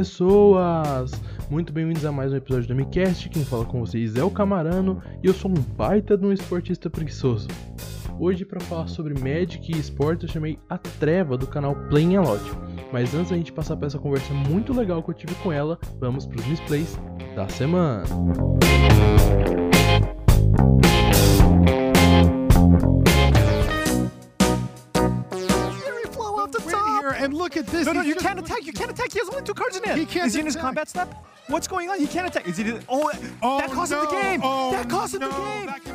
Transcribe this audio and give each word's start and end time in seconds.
pessoas! 0.00 1.10
Muito 1.50 1.74
bem-vindos 1.74 2.06
a 2.06 2.10
mais 2.10 2.32
um 2.32 2.36
episódio 2.36 2.66
do 2.66 2.74
MCast. 2.74 3.28
Quem 3.28 3.44
fala 3.44 3.66
com 3.66 3.80
vocês 3.80 4.16
é 4.16 4.24
o 4.24 4.30
Camarano 4.30 5.02
e 5.22 5.26
eu 5.26 5.34
sou 5.34 5.50
um 5.50 5.54
baita 5.76 6.16
de 6.16 6.24
um 6.24 6.32
esportista 6.32 6.88
preguiçoso. 6.88 7.46
Hoje, 8.18 8.46
para 8.46 8.60
falar 8.60 8.86
sobre 8.86 9.12
Magic 9.12 9.70
e 9.70 9.78
esporte, 9.78 10.22
eu 10.22 10.32
chamei 10.32 10.58
a 10.70 10.78
Treva 10.78 11.36
do 11.36 11.46
canal 11.46 11.76
Playing 11.90 12.16
a 12.16 12.22
Lot. 12.22 12.42
Mas 12.90 13.14
antes 13.14 13.30
da 13.30 13.36
gente 13.36 13.52
passar 13.52 13.76
para 13.76 13.88
essa 13.88 13.98
conversa 13.98 14.32
muito 14.32 14.72
legal 14.72 15.02
que 15.02 15.10
eu 15.10 15.14
tive 15.14 15.34
com 15.34 15.52
ela, 15.52 15.78
vamos 15.98 16.24
para 16.24 16.40
os 16.40 16.46
misplays 16.46 16.98
da 17.36 17.46
semana. 17.50 18.04
And 27.22 27.34
look 27.34 27.56
at 27.56 27.66
this. 27.66 27.86
No, 27.86 27.92
no, 27.92 28.00
He's 28.00 28.08
you 28.08 28.14
just- 28.14 28.26
can't 28.26 28.38
attack. 28.38 28.64
You 28.66 28.72
can't 28.72 28.90
attack. 28.90 29.12
He 29.12 29.18
has 29.18 29.28
only 29.28 29.42
two 29.42 29.54
cards 29.54 29.76
in 29.76 29.84
hand. 29.84 29.98
He 30.00 30.06
can't 30.06 30.26
Is 30.26 30.34
he 30.34 30.40
in 30.40 30.46
his 30.46 30.54
attack. 30.56 30.64
combat 30.64 30.88
step? 30.88 31.14
What's 31.48 31.66
going 31.68 31.88
on? 31.90 31.98
He 31.98 32.06
can't 32.06 32.26
attack. 32.28 32.46
Is 32.48 32.56
he? 32.56 32.72
Oh, 32.88 33.10
Oh, 33.42 33.58
that 33.60 33.70
cost 33.70 33.92
him 33.92 33.98
the 34.00 34.06
game. 34.10 34.40
Oh, 34.44 34.70
that 34.72 34.88
cost 34.88 35.14
him 35.14 35.20
no. 35.20 35.28
the 35.30 35.36
game. 35.36 35.66
That 35.66 35.84
can- 35.84 35.94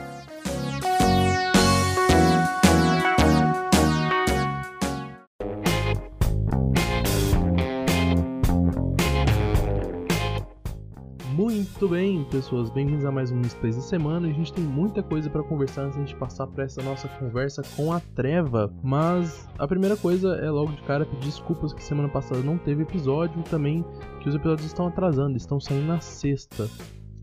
Muito 11.77 11.93
bem, 11.93 12.23
pessoas, 12.31 12.69
bem-vindos 12.69 13.03
a 13.03 13.11
mais 13.11 13.33
um 13.33 13.35
Misplays 13.35 13.75
da 13.75 13.81
semana. 13.81 14.29
A 14.29 14.31
gente 14.31 14.53
tem 14.53 14.63
muita 14.63 15.03
coisa 15.03 15.29
para 15.29 15.43
conversar 15.43 15.81
antes 15.81 15.97
de 15.97 16.03
a 16.03 16.05
gente 16.05 16.17
passar 16.17 16.47
para 16.47 16.63
essa 16.63 16.81
nossa 16.81 17.09
conversa 17.09 17.61
com 17.75 17.91
a 17.91 17.99
Treva. 17.99 18.73
Mas 18.81 19.45
a 19.59 19.67
primeira 19.67 19.97
coisa 19.97 20.37
é 20.37 20.49
logo 20.49 20.71
de 20.71 20.81
cara 20.83 21.05
pedir 21.05 21.25
desculpas 21.25 21.73
que 21.73 21.83
semana 21.83 22.07
passada 22.07 22.39
não 22.39 22.57
teve 22.57 22.83
episódio, 22.83 23.43
também 23.43 23.83
que 24.21 24.29
os 24.29 24.35
episódios 24.35 24.65
estão 24.65 24.87
atrasando, 24.87 25.35
estão 25.35 25.59
saindo 25.59 25.85
na 25.85 25.99
sexta. 25.99 26.69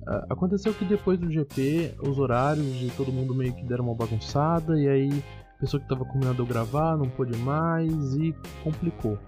Ah, 0.06 0.26
aconteceu 0.28 0.74
que 0.74 0.84
depois 0.84 1.18
do 1.18 1.30
GP, 1.30 1.94
os 2.06 2.18
horários 2.18 2.74
de 2.74 2.90
todo 2.90 3.10
mundo 3.10 3.34
meio 3.34 3.54
que 3.54 3.64
deram 3.64 3.86
uma 3.86 3.94
bagunçada, 3.94 4.78
e 4.78 4.86
aí 4.86 5.24
a 5.56 5.60
pessoa 5.60 5.80
que 5.80 5.86
estava 5.86 6.04
combinando 6.04 6.42
eu 6.42 6.46
gravar 6.46 6.98
não 6.98 7.08
pôde 7.08 7.38
mais 7.38 8.14
e 8.16 8.34
complicou. 8.62 9.18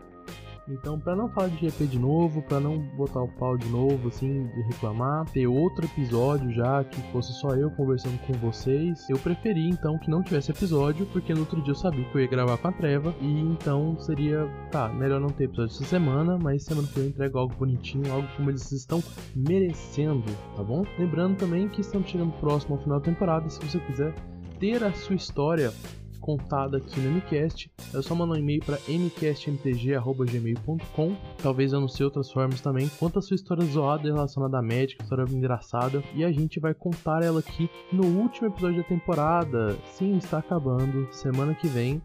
Então, 0.66 0.98
pra 0.98 1.14
não 1.14 1.28
falar 1.28 1.48
de 1.48 1.66
GP 1.66 1.86
de 1.86 1.98
novo, 1.98 2.40
pra 2.42 2.58
não 2.58 2.78
botar 2.78 3.20
o 3.20 3.28
pau 3.28 3.56
de 3.56 3.68
novo, 3.68 4.08
assim, 4.08 4.46
de 4.46 4.62
reclamar, 4.62 5.26
ter 5.30 5.46
outro 5.46 5.84
episódio 5.84 6.50
já 6.52 6.82
que 6.84 7.00
fosse 7.12 7.32
só 7.34 7.50
eu 7.50 7.70
conversando 7.70 8.18
com 8.26 8.32
vocês, 8.34 9.08
eu 9.10 9.18
preferi 9.18 9.68
então 9.68 9.98
que 9.98 10.10
não 10.10 10.22
tivesse 10.22 10.50
episódio, 10.50 11.04
porque 11.06 11.34
no 11.34 11.40
outro 11.40 11.60
dia 11.60 11.72
eu 11.72 11.76
sabia 11.76 12.04
que 12.04 12.16
eu 12.16 12.22
ia 12.22 12.26
gravar 12.26 12.56
com 12.56 12.68
a 12.68 12.72
Treva, 12.72 13.14
e 13.20 13.40
então 13.40 13.98
seria, 14.00 14.46
tá, 14.70 14.88
melhor 14.88 15.20
não 15.20 15.28
ter 15.28 15.44
episódio 15.44 15.74
essa 15.74 15.84
semana, 15.84 16.38
mas 16.38 16.64
semana 16.64 16.88
que 16.88 16.98
eu 16.98 17.06
entrego 17.06 17.38
algo 17.38 17.54
bonitinho, 17.56 18.10
algo 18.10 18.28
como 18.36 18.50
eles 18.50 18.72
estão 18.72 19.02
merecendo, 19.36 20.24
tá 20.56 20.62
bom? 20.62 20.84
Lembrando 20.98 21.36
também 21.36 21.68
que 21.68 21.82
estamos 21.82 22.08
chegando 22.08 22.32
próximo 22.40 22.76
ao 22.76 22.82
final 22.82 22.98
da 22.98 23.04
temporada, 23.04 23.48
se 23.50 23.60
você 23.60 23.78
quiser 23.80 24.14
ter 24.58 24.82
a 24.82 24.92
sua 24.92 25.16
história 25.16 25.72
contada 26.24 26.78
aqui 26.78 26.98
no 27.00 27.10
MCast, 27.10 27.70
é 27.92 28.00
só 28.00 28.14
mandar 28.14 28.36
um 28.36 28.38
e-mail 28.38 28.64
para 28.64 28.78
mcastmtg.gmail.com. 28.88 31.16
Talvez 31.42 31.74
anuncie 31.74 32.02
outras 32.02 32.32
formas 32.32 32.62
também. 32.62 32.88
Conta 32.98 33.18
a 33.18 33.22
sua 33.22 33.34
história 33.34 33.62
zoada 33.66 34.10
relacionada 34.10 34.58
à 34.58 34.62
médica, 34.62 35.02
história 35.02 35.26
engraçada, 35.30 36.02
e 36.14 36.24
a 36.24 36.32
gente 36.32 36.58
vai 36.58 36.72
contar 36.72 37.22
ela 37.22 37.40
aqui 37.40 37.68
no 37.92 38.06
último 38.06 38.48
episódio 38.48 38.78
da 38.78 38.84
temporada. 38.88 39.76
Sim, 39.92 40.16
está 40.16 40.38
acabando. 40.38 41.06
Semana 41.12 41.54
que 41.54 41.68
vem 41.68 42.00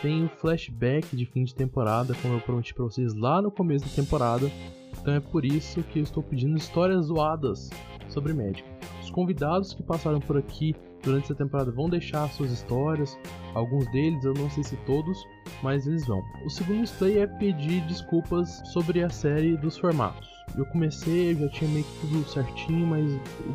tem 0.00 0.24
o 0.24 0.28
flashback 0.28 1.14
de 1.14 1.26
fim 1.26 1.44
de 1.44 1.54
temporada, 1.54 2.14
como 2.22 2.32
eu 2.34 2.40
prometi 2.40 2.72
para 2.72 2.84
vocês 2.84 3.12
lá 3.14 3.42
no 3.42 3.50
começo 3.50 3.84
da 3.84 3.94
temporada. 3.94 4.50
Então 4.98 5.12
é 5.12 5.20
por 5.20 5.44
isso 5.44 5.82
que 5.82 5.98
eu 5.98 6.02
estou 6.02 6.22
pedindo 6.22 6.56
histórias 6.56 7.04
zoadas 7.06 7.68
sobre 8.08 8.32
médico. 8.32 8.66
Os 9.02 9.10
convidados 9.10 9.74
que 9.74 9.82
passaram 9.82 10.20
por 10.20 10.38
aqui 10.38 10.74
durante 11.02 11.24
essa 11.24 11.34
temporada 11.34 11.70
vão 11.70 11.88
deixar 11.88 12.28
suas 12.30 12.50
histórias. 12.50 13.18
Alguns 13.54 13.86
deles, 13.90 14.24
eu 14.24 14.34
não 14.34 14.50
sei 14.50 14.64
se 14.64 14.76
todos, 14.86 15.26
mas 15.62 15.86
eles 15.86 16.06
vão. 16.06 16.22
O 16.44 16.50
segundo 16.50 16.82
display 16.82 17.18
é 17.18 17.26
pedir 17.26 17.80
desculpas 17.86 18.62
sobre 18.72 19.02
a 19.02 19.10
série 19.10 19.56
dos 19.56 19.78
formatos. 19.78 20.28
Eu 20.56 20.64
comecei, 20.66 21.32
eu 21.32 21.38
já 21.38 21.48
tinha 21.48 21.70
meio 21.70 21.84
que 21.84 22.00
tudo 22.00 22.28
certinho, 22.28 22.86
mas 22.86 23.10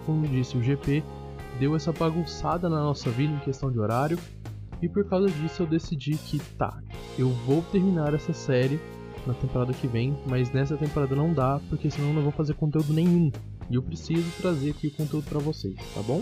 como 0.05 0.25
eu 0.25 0.29
disse, 0.29 0.57
o 0.57 0.63
GP 0.63 1.03
deu 1.59 1.75
essa 1.75 1.91
bagunçada 1.91 2.69
na 2.69 2.81
nossa 2.81 3.09
vida 3.09 3.33
em 3.33 3.39
questão 3.39 3.71
de 3.71 3.79
horário. 3.79 4.17
E 4.81 4.89
por 4.89 5.05
causa 5.05 5.29
disso 5.29 5.63
eu 5.63 5.67
decidi 5.67 6.17
que 6.17 6.39
tá, 6.57 6.77
eu 7.17 7.29
vou 7.29 7.61
terminar 7.71 8.13
essa 8.13 8.33
série 8.33 8.79
na 9.25 9.33
temporada 9.33 9.71
que 9.73 9.87
vem, 9.87 10.17
mas 10.27 10.51
nessa 10.51 10.75
temporada 10.75 11.15
não 11.15 11.33
dá, 11.33 11.59
porque 11.69 11.89
senão 11.89 12.09
eu 12.09 12.13
não 12.15 12.23
vou 12.23 12.31
fazer 12.33 12.53
conteúdo 12.55 12.93
nenhum. 12.93 13.31
E 13.69 13.75
eu 13.75 13.81
preciso 13.81 14.29
trazer 14.41 14.71
aqui 14.71 14.87
o 14.87 14.91
conteúdo 14.91 15.25
pra 15.29 15.39
vocês, 15.39 15.75
tá 15.93 16.01
bom? 16.01 16.21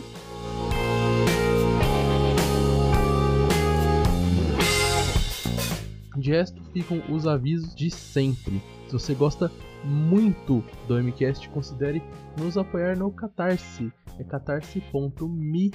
De 6.22 6.30
resto, 6.30 6.64
ficam 6.66 7.02
os 7.10 7.26
avisos 7.26 7.74
de 7.74 7.90
sempre. 7.90 8.62
Se 8.86 8.94
você 8.94 9.16
gosta 9.16 9.52
muito 9.84 10.64
do 10.88 11.02
MCast, 11.02 11.50
considere 11.50 12.04
nos 12.38 12.60
apoiar 12.60 12.96
no 12.96 13.12
Catarse. 13.12 13.92
É 14.20 14.24
catarse.me 14.24 15.72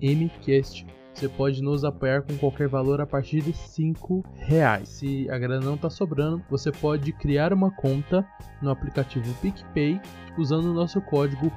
MCast. 0.00 0.86
Você 1.12 1.28
pode 1.28 1.62
nos 1.62 1.84
apoiar 1.84 2.22
com 2.22 2.38
qualquer 2.38 2.68
valor 2.68 3.02
a 3.02 3.06
partir 3.06 3.42
de 3.42 3.52
5 3.52 4.24
reais. 4.34 4.88
Se 4.88 5.30
a 5.30 5.38
grana 5.38 5.62
não 5.62 5.74
está 5.74 5.90
sobrando, 5.90 6.42
você 6.48 6.72
pode 6.72 7.12
criar 7.12 7.52
uma 7.52 7.70
conta 7.70 8.26
no 8.62 8.70
aplicativo 8.70 9.30
PicPay 9.42 10.00
usando 10.38 10.70
o 10.70 10.74
nosso 10.74 11.02
código 11.02 11.52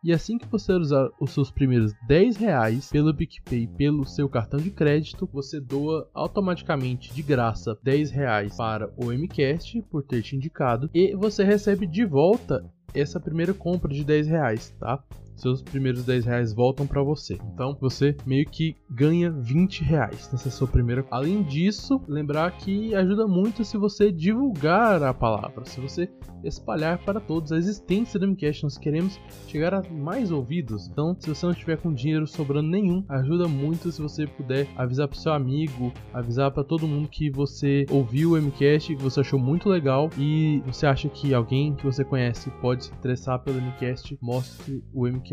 e 0.07 0.13
assim 0.13 0.39
que 0.39 0.47
você 0.47 0.73
usar 0.73 1.11
os 1.21 1.33
seus 1.33 1.51
primeiros 1.51 1.93
10 2.07 2.37
reais 2.37 2.89
pelo 2.89 3.13
PicPay 3.13 3.67
pelo 3.67 4.07
seu 4.07 4.29
cartão 4.29 4.61
de 4.61 4.71
crédito, 4.71 5.29
você 5.33 5.61
doa 5.61 6.09
automaticamente 6.15 7.13
de 7.13 7.23
graça 7.25 7.77
10 7.83 8.13
reais 8.13 8.57
para 8.57 8.89
o 8.97 9.07
MCast 9.13 9.83
por 9.91 10.05
ter 10.05 10.23
te 10.23 10.37
indicado 10.37 10.89
e 10.95 11.13
você 11.17 11.43
recebe 11.43 11.89
de 11.89 12.05
volta 12.05 12.65
essa 12.95 13.19
primeira 13.19 13.53
compra 13.53 13.93
de 13.93 14.05
10 14.05 14.29
reais, 14.29 14.71
tá? 14.79 15.03
Seus 15.37 15.63
primeiros 15.63 16.05
10 16.05 16.25
reais 16.25 16.53
voltam 16.53 16.87
para 16.87 17.03
você. 17.03 17.39
Então 17.55 17.77
você 17.81 18.17
meio 18.25 18.47
que 18.47 18.75
ganha 18.91 19.31
20 19.31 19.85
reais 19.85 20.31
nessa 20.33 20.51
sua 20.51 20.67
primeira. 20.67 21.07
Além 21.11 21.43
disso, 21.43 22.01
lembrar 22.09 22.51
que 22.53 22.95
ajuda 22.95 23.29
muito 23.29 23.65
se 23.65 23.77
você 23.77 24.11
divulgar 24.11 25.03
a 25.03 25.13
palavra, 25.13 25.65
se 25.65 25.81
você 25.81 26.09
espalhar 26.43 26.99
para 26.99 27.21
todos 27.21 27.53
a 27.53 27.57
existência 27.57 28.19
do 28.19 28.29
MCast. 28.29 28.63
Nós 28.63 28.79
queremos 28.79 29.21
chegar 29.49 29.75
a 29.75 29.83
mais 29.91 30.31
ouvidos. 30.31 30.89
Então, 30.89 31.17
se 31.19 31.29
você 31.29 31.47
não 31.47 31.55
tiver 31.55 31.77
com 31.77 31.93
dinheiro 31.93 32.27
sobrando 32.27 32.69
nenhum, 32.69 33.05
ajuda 33.09 33.49
muito 33.49 33.91
se 33.91 34.01
você 34.01 34.27
puder 34.27 34.67
avisar 34.77 35.09
para 35.09 35.19
seu 35.19 35.33
amigo, 35.33 35.93
avisar 36.13 36.51
para 36.51 36.65
todo 36.65 36.87
mundo 36.87 37.09
que 37.09 37.31
você 37.31 37.85
ouviu 37.91 38.33
o 38.33 38.41
MCast, 38.41 38.95
que 38.95 39.03
você 39.03 39.21
achou 39.21 39.39
muito 39.39 39.69
legal 39.69 40.09
e 40.19 40.63
você 40.67 40.87
acha 40.87 41.09
que 41.09 41.35
alguém 41.35 41.75
que 41.75 41.85
você 41.85 42.05
conhece 42.05 42.51
pode 42.61 42.85
se 42.85 42.93
interessar 42.93 43.39
pelo 43.41 43.61
MCast, 43.61 44.17
mostre 44.21 44.83
o 44.93 45.07
MCast 45.07 45.26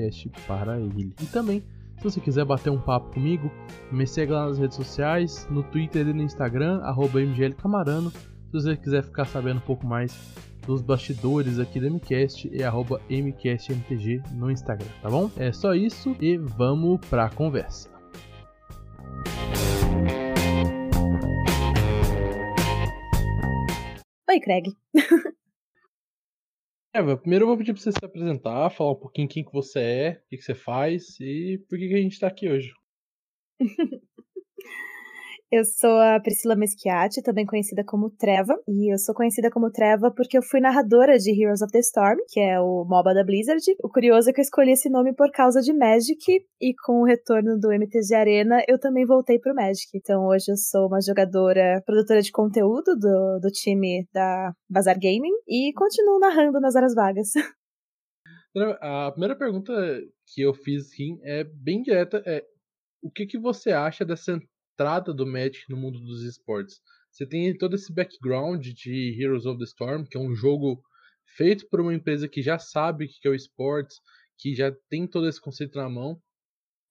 para 0.48 0.80
ele. 0.80 1.14
E 1.22 1.26
também 1.26 1.64
se 2.04 2.12
você 2.12 2.20
quiser 2.20 2.44
bater 2.44 2.70
um 2.70 2.82
papo 2.82 3.14
comigo, 3.14 3.50
me 3.90 4.06
segue 4.06 4.34
lá 4.34 4.48
nas 4.48 4.58
redes 4.58 4.76
sociais, 4.76 5.48
no 5.50 5.64
Twitter 5.64 6.06
e 6.06 6.14
no 6.14 6.22
Instagram, 6.22 6.82
arroba 6.84 7.22
mglcamarano. 7.22 8.12
Se 8.12 8.52
você 8.52 8.76
quiser 8.76 9.04
ficar 9.04 9.24
sabendo 9.24 9.60
um 9.60 9.62
pouco 9.62 9.88
mais 9.88 10.36
dos 10.68 10.82
bastidores 10.82 11.60
aqui 11.60 11.80
do 11.80 11.90
MCast, 11.90 12.50
é 12.54 12.66
arroba 12.66 13.00
mcastmtg 13.10 14.22
no 14.34 14.52
Instagram, 14.52 14.88
tá 15.02 15.10
bom? 15.10 15.32
É 15.38 15.54
só 15.54 15.74
isso 15.74 16.14
e 16.20 16.38
vamos 16.38 17.00
pra 17.08 17.30
conversa. 17.30 17.90
Oi, 24.30 24.40
Craig. 24.42 24.76
Eva, 26.96 27.18
primeiro 27.18 27.44
eu 27.44 27.48
vou 27.48 27.58
pedir 27.58 27.74
pra 27.74 27.82
você 27.82 27.92
se 27.92 28.06
apresentar, 28.06 28.70
falar 28.70 28.92
um 28.92 28.96
pouquinho 28.96 29.28
quem 29.28 29.44
que 29.44 29.52
você 29.52 29.80
é, 29.80 30.12
o 30.12 30.30
que, 30.30 30.38
que 30.38 30.44
você 30.44 30.54
faz 30.56 31.20
e 31.20 31.58
por 31.68 31.78
que, 31.78 31.88
que 31.88 31.96
a 31.96 32.02
gente 32.02 32.20
tá 32.20 32.28
aqui 32.28 32.48
hoje. 32.48 32.72
Eu 35.56 35.64
sou 35.64 36.00
a 36.00 36.20
Priscila 36.20 36.56
Meschiati, 36.56 37.22
também 37.22 37.46
conhecida 37.46 37.84
como 37.86 38.10
Treva, 38.10 38.60
e 38.68 38.92
eu 38.92 38.98
sou 38.98 39.14
conhecida 39.14 39.52
como 39.52 39.70
Treva 39.70 40.10
porque 40.10 40.36
eu 40.36 40.42
fui 40.42 40.60
narradora 40.60 41.16
de 41.20 41.30
Heroes 41.30 41.62
of 41.62 41.72
the 41.72 41.78
Storm, 41.78 42.18
que 42.30 42.40
é 42.40 42.60
o 42.60 42.84
MOBA 42.84 43.14
da 43.14 43.24
Blizzard. 43.24 43.62
O 43.84 43.88
curioso 43.88 44.32
é 44.32 44.34
que 44.34 44.40
eu 44.40 44.42
escolhi 44.42 44.72
esse 44.72 44.90
nome 44.90 45.14
por 45.14 45.30
causa 45.30 45.62
de 45.62 45.72
Magic, 45.72 46.26
e 46.60 46.74
com 46.84 47.04
o 47.04 47.06
retorno 47.06 47.60
do 47.60 47.72
MTG 47.72 48.16
Arena, 48.16 48.64
eu 48.68 48.80
também 48.80 49.06
voltei 49.06 49.38
pro 49.38 49.54
Magic. 49.54 49.90
Então 49.94 50.26
hoje 50.26 50.46
eu 50.50 50.58
sou 50.58 50.88
uma 50.88 51.00
jogadora, 51.00 51.84
produtora 51.86 52.24
de 52.24 52.32
conteúdo 52.32 52.96
do, 52.98 53.40
do 53.40 53.52
time 53.52 54.08
da 54.12 54.56
Bazar 54.68 55.00
Gaming, 55.00 55.36
e 55.48 55.72
continuo 55.74 56.18
narrando 56.18 56.60
nas 56.60 56.76
horas 56.76 56.96
vagas. 56.96 57.30
A 58.82 59.12
primeira 59.12 59.36
pergunta 59.36 59.72
que 60.34 60.42
eu 60.42 60.52
fiz 60.56 60.92
aqui 60.92 61.20
é 61.22 61.44
bem 61.44 61.84
direta, 61.84 62.24
é 62.26 62.44
o 63.04 63.12
que, 63.12 63.28
que 63.28 63.38
você 63.38 63.72
acha 63.72 64.04
dessa 64.04 64.40
entrada 64.74 65.14
do 65.14 65.26
Magic 65.26 65.64
no 65.70 65.78
mundo 65.78 66.00
dos 66.00 66.24
esportes? 66.24 66.80
Você 67.12 67.28
tem 67.28 67.56
todo 67.56 67.76
esse 67.76 67.94
background 67.94 68.66
de 68.66 69.22
Heroes 69.22 69.46
of 69.46 69.60
the 69.60 69.66
Storm, 69.66 70.04
que 70.04 70.18
é 70.18 70.20
um 70.20 70.34
jogo 70.34 70.82
feito 71.38 71.68
por 71.70 71.80
uma 71.80 71.94
empresa 71.94 72.28
que 72.28 72.42
já 72.42 72.58
sabe 72.58 73.06
o 73.06 73.08
que 73.08 73.28
é 73.28 73.32
o 73.32 73.36
esportes, 73.36 73.98
que 74.38 74.56
já 74.56 74.72
tem 74.90 75.08
todo 75.08 75.28
esse 75.28 75.40
conceito 75.40 75.78
na 75.78 75.88
mão. 75.88 76.20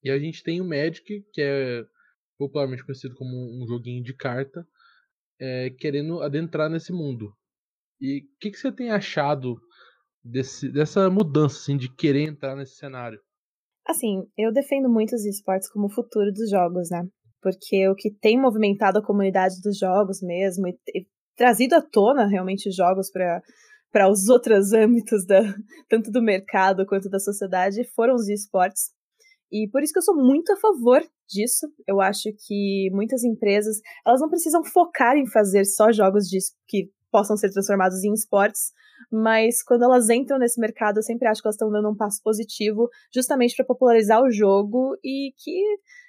E 0.02 0.11
a 0.11 0.19
gente 0.19 0.43
tem 0.43 0.61
o 0.61 0.64
Magic, 0.64 1.25
que 1.32 1.43
é 1.43 1.84
popularmente 2.38 2.84
conhecido 2.84 3.14
como 3.14 3.37
um 3.37 3.67
joguinho 3.67 4.02
de 4.02 4.14
carta, 4.14 4.67
é, 5.40 5.70
querendo 5.70 6.23
adentrar 6.23 6.70
nesse 6.70 6.93
mundo. 6.93 7.32
E 8.00 8.20
o 8.20 8.38
que, 8.40 8.50
que, 8.50 8.58
você 8.58 8.73
tem 8.73 8.90
achado 8.90 9.61
desse, 10.25 10.70
dessa 10.70 11.08
mudança 11.08 11.56
assim, 11.58 11.76
de 11.76 11.93
querer 11.93 12.29
entrar 12.29 12.56
nesse 12.56 12.76
cenário? 12.76 13.20
Assim, 13.87 14.23
eu 14.37 14.52
defendo 14.52 14.88
muito 14.88 15.14
os 15.14 15.25
esportes 15.25 15.70
como 15.70 15.87
o 15.87 15.93
futuro 15.93 16.32
dos 16.32 16.50
jogos, 16.50 16.88
né? 16.90 17.02
Porque 17.43 17.89
o 17.89 17.94
que 17.94 18.11
tem 18.11 18.41
movimentado 18.41 18.99
a 18.99 19.05
comunidade 19.05 19.61
dos 19.61 19.79
jogos 19.79 20.23
mesmo 20.23 20.69
e, 20.69 20.79
e 20.94 21.06
trazido 21.37 21.75
à 21.75 21.83
tona 21.83 22.27
realmente 22.27 22.71
jogos 22.71 23.11
para 23.11 23.43
para 23.93 24.09
os 24.09 24.29
outros 24.29 24.73
âmbitos 24.73 25.27
da, 25.27 25.43
tanto 25.89 26.11
do 26.11 26.23
mercado 26.23 26.87
quanto 26.87 27.11
da 27.11 27.19
sociedade 27.19 27.85
foram 27.94 28.15
os 28.15 28.29
esportes. 28.29 28.91
E 29.53 29.69
por 29.71 29.83
isso 29.83 29.93
que 29.93 29.99
eu 29.99 30.03
sou 30.03 30.17
muito 30.17 30.50
a 30.50 30.56
favor 30.56 31.03
disso. 31.29 31.67
Eu 31.87 32.00
acho 32.00 32.31
que 32.47 32.89
muitas 32.91 33.23
empresas, 33.23 33.81
elas 34.06 34.21
não 34.21 34.31
precisam 34.31 34.65
focar 34.65 35.17
em 35.17 35.27
fazer 35.27 35.67
só 35.67 35.93
jogos 35.93 36.25
de, 36.25 36.39
que 36.67 36.91
possam 37.12 37.37
ser 37.37 37.50
transformados 37.50 38.03
em 38.03 38.12
esportes, 38.12 38.73
mas 39.11 39.62
quando 39.62 39.85
elas 39.85 40.09
entram 40.09 40.38
nesse 40.38 40.59
mercado, 40.59 40.99
eu 40.99 41.03
sempre 41.03 41.29
acho 41.29 41.43
que 41.43 41.47
elas 41.47 41.55
estão 41.55 41.70
dando 41.70 41.91
um 41.91 41.97
passo 41.97 42.20
positivo, 42.23 42.88
justamente 43.14 43.55
para 43.55 43.67
popularizar 43.67 44.23
o 44.23 44.31
jogo 44.31 44.97
e 45.05 45.32
que 45.37 45.62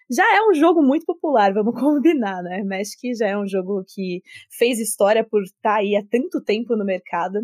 já 0.10 0.24
é 0.36 0.42
um 0.50 0.54
jogo 0.54 0.82
muito 0.82 1.06
popular, 1.06 1.54
vamos 1.54 1.76
combinar, 1.80 2.42
né? 2.42 2.64
Magic 2.64 3.14
já 3.16 3.28
é 3.28 3.38
um 3.38 3.48
jogo 3.48 3.84
que 3.88 4.22
fez 4.50 4.80
história 4.80 5.24
por 5.24 5.44
estar 5.44 5.58
tá 5.62 5.76
aí 5.76 5.96
há 5.96 6.04
tanto 6.10 6.42
tempo 6.42 6.76
no 6.76 6.86
mercado. 6.86 7.40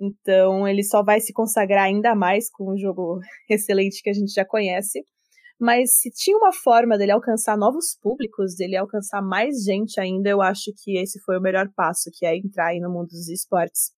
Então, 0.00 0.66
ele 0.66 0.82
só 0.82 1.02
vai 1.04 1.20
se 1.20 1.32
consagrar 1.32 1.84
ainda 1.84 2.14
mais 2.14 2.50
com 2.50 2.72
um 2.72 2.76
jogo 2.76 3.20
excelente 3.48 4.02
que 4.02 4.10
a 4.10 4.12
gente 4.12 4.32
já 4.32 4.44
conhece. 4.44 5.04
Mas 5.62 5.90
se 6.00 6.10
tinha 6.10 6.36
uma 6.36 6.52
forma 6.52 6.98
dele 6.98 7.12
alcançar 7.12 7.56
novos 7.56 7.96
públicos, 8.02 8.56
dele 8.56 8.76
alcançar 8.76 9.22
mais 9.22 9.62
gente 9.62 10.00
ainda, 10.00 10.28
eu 10.28 10.42
acho 10.42 10.72
que 10.82 10.98
esse 10.98 11.20
foi 11.20 11.38
o 11.38 11.40
melhor 11.40 11.70
passo, 11.76 12.10
que 12.12 12.26
é 12.26 12.36
entrar 12.36 12.70
aí 12.70 12.80
no 12.80 12.90
mundo 12.90 13.06
dos 13.06 13.28
esportes. 13.28 13.92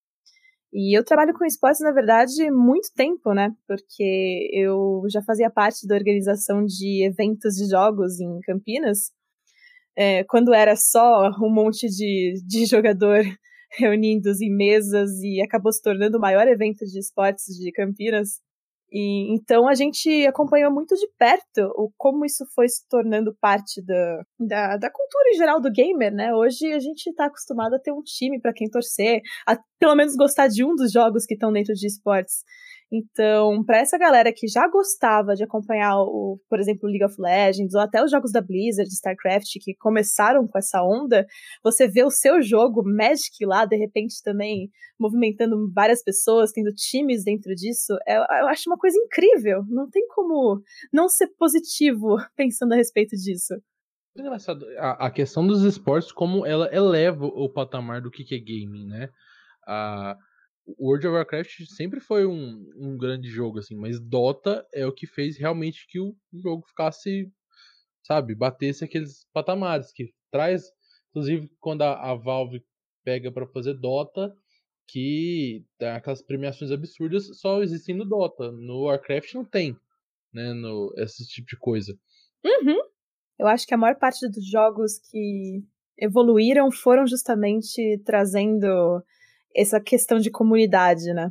E 0.70 0.94
eu 0.94 1.02
trabalho 1.02 1.32
com 1.32 1.42
esportes, 1.42 1.80
na 1.80 1.90
verdade, 1.90 2.50
muito 2.50 2.90
tempo, 2.94 3.32
né? 3.32 3.50
Porque 3.66 4.50
eu 4.52 5.04
já 5.08 5.22
fazia 5.22 5.48
parte 5.48 5.86
da 5.86 5.94
organização 5.94 6.66
de 6.66 7.02
eventos 7.02 7.54
de 7.54 7.70
jogos 7.70 8.20
em 8.20 8.40
Campinas, 8.40 9.10
é, 9.96 10.22
quando 10.24 10.52
era 10.52 10.76
só 10.76 11.30
um 11.40 11.50
monte 11.50 11.88
de, 11.88 12.42
de 12.46 12.66
jogador 12.66 13.24
reunindo 13.78 14.28
em 14.42 14.54
mesas 14.54 15.12
e 15.22 15.40
acabou 15.40 15.72
se 15.72 15.80
tornando 15.80 16.18
o 16.18 16.20
maior 16.20 16.46
evento 16.46 16.84
de 16.84 16.98
esportes 16.98 17.56
de 17.56 17.72
Campinas. 17.72 18.43
E, 18.96 19.34
então 19.34 19.66
a 19.66 19.74
gente 19.74 20.24
acompanhou 20.24 20.72
muito 20.72 20.94
de 20.94 21.08
perto 21.18 21.64
o 21.74 21.90
como 21.98 22.24
isso 22.24 22.44
foi 22.54 22.68
se 22.68 22.88
tornando 22.88 23.36
parte 23.40 23.84
da, 23.84 24.22
da, 24.38 24.76
da 24.76 24.88
cultura 24.88 25.30
em 25.30 25.36
geral 25.36 25.60
do 25.60 25.72
gamer, 25.72 26.14
né? 26.14 26.32
Hoje 26.32 26.72
a 26.72 26.78
gente 26.78 27.08
está 27.08 27.24
acostumado 27.26 27.74
a 27.74 27.78
ter 27.80 27.90
um 27.90 28.02
time 28.02 28.40
para 28.40 28.52
quem 28.52 28.70
torcer, 28.70 29.20
a 29.48 29.58
pelo 29.80 29.96
menos 29.96 30.14
gostar 30.14 30.46
de 30.46 30.64
um 30.64 30.76
dos 30.76 30.92
jogos 30.92 31.26
que 31.26 31.34
estão 31.34 31.52
dentro 31.52 31.74
de 31.74 31.88
esportes. 31.88 32.44
Então, 32.96 33.64
para 33.64 33.78
essa 33.78 33.98
galera 33.98 34.32
que 34.32 34.46
já 34.46 34.68
gostava 34.68 35.34
de 35.34 35.42
acompanhar, 35.42 35.98
o, 35.98 36.38
por 36.48 36.60
exemplo, 36.60 36.88
League 36.88 37.04
of 37.04 37.16
Legends 37.18 37.74
ou 37.74 37.80
até 37.80 38.04
os 38.04 38.08
jogos 38.08 38.30
da 38.30 38.40
Blizzard, 38.40 38.88
StarCraft, 38.88 39.50
que 39.60 39.74
começaram 39.74 40.46
com 40.46 40.56
essa 40.56 40.80
onda, 40.80 41.26
você 41.62 41.88
vê 41.88 42.04
o 42.04 42.10
seu 42.10 42.40
jogo 42.40 42.84
Magic 42.84 43.44
lá, 43.44 43.64
de 43.64 43.76
repente 43.76 44.22
também 44.22 44.70
movimentando 44.96 45.56
várias 45.74 46.04
pessoas, 46.04 46.52
tendo 46.52 46.72
times 46.72 47.24
dentro 47.24 47.52
disso, 47.56 47.94
é, 48.06 48.16
eu 48.16 48.46
acho 48.46 48.70
uma 48.70 48.78
coisa 48.78 48.96
incrível. 48.96 49.64
Não 49.68 49.90
tem 49.90 50.06
como 50.06 50.62
não 50.92 51.08
ser 51.08 51.26
positivo 51.36 52.16
pensando 52.36 52.74
a 52.74 52.76
respeito 52.76 53.16
disso. 53.16 53.54
É 54.16 54.20
engraçado, 54.20 54.64
a, 54.78 55.06
a 55.06 55.10
questão 55.10 55.44
dos 55.44 55.64
esportes, 55.64 56.12
como 56.12 56.46
ela 56.46 56.72
eleva 56.72 57.24
o 57.26 57.52
patamar 57.52 58.00
do 58.00 58.10
que, 58.10 58.22
é 58.32 58.38
gaming, 58.38 58.86
né? 58.86 59.08
A 59.66 60.16
World 60.78 61.06
of 61.06 61.16
Warcraft 61.16 61.66
sempre 61.68 62.00
foi 62.00 62.26
um, 62.26 62.70
um 62.76 62.96
grande 62.96 63.28
jogo, 63.28 63.58
assim, 63.58 63.76
mas 63.76 64.00
Dota 64.00 64.66
é 64.72 64.86
o 64.86 64.92
que 64.92 65.06
fez 65.06 65.36
realmente 65.36 65.86
que 65.88 66.00
o 66.00 66.16
jogo 66.32 66.66
ficasse, 66.66 67.30
sabe, 68.02 68.34
batesse 68.34 68.84
aqueles 68.84 69.26
patamares 69.32 69.92
que 69.92 70.12
traz, 70.30 70.64
inclusive 71.10 71.50
quando 71.60 71.82
a, 71.82 72.10
a 72.10 72.14
Valve 72.14 72.64
pega 73.04 73.30
para 73.30 73.46
fazer 73.46 73.74
Dota, 73.74 74.34
que 74.88 75.64
aquelas 75.80 76.22
premiações 76.22 76.70
absurdas 76.70 77.38
só 77.38 77.62
existem 77.62 77.94
no 77.94 78.04
Dota, 78.04 78.50
no 78.52 78.84
Warcraft 78.84 79.34
não 79.34 79.44
tem, 79.44 79.76
né, 80.32 80.52
no 80.52 80.92
esse 80.96 81.26
tipo 81.26 81.46
de 81.46 81.58
coisa. 81.58 81.96
Uhum. 82.44 82.78
Eu 83.38 83.46
acho 83.46 83.66
que 83.66 83.74
a 83.74 83.78
maior 83.78 83.96
parte 83.96 84.28
dos 84.28 84.48
jogos 84.48 84.98
que 85.10 85.62
evoluíram 85.98 86.70
foram 86.70 87.06
justamente 87.06 88.00
trazendo 88.04 89.02
essa 89.54 89.80
questão 89.80 90.18
de 90.18 90.30
comunidade, 90.30 91.12
né? 91.12 91.30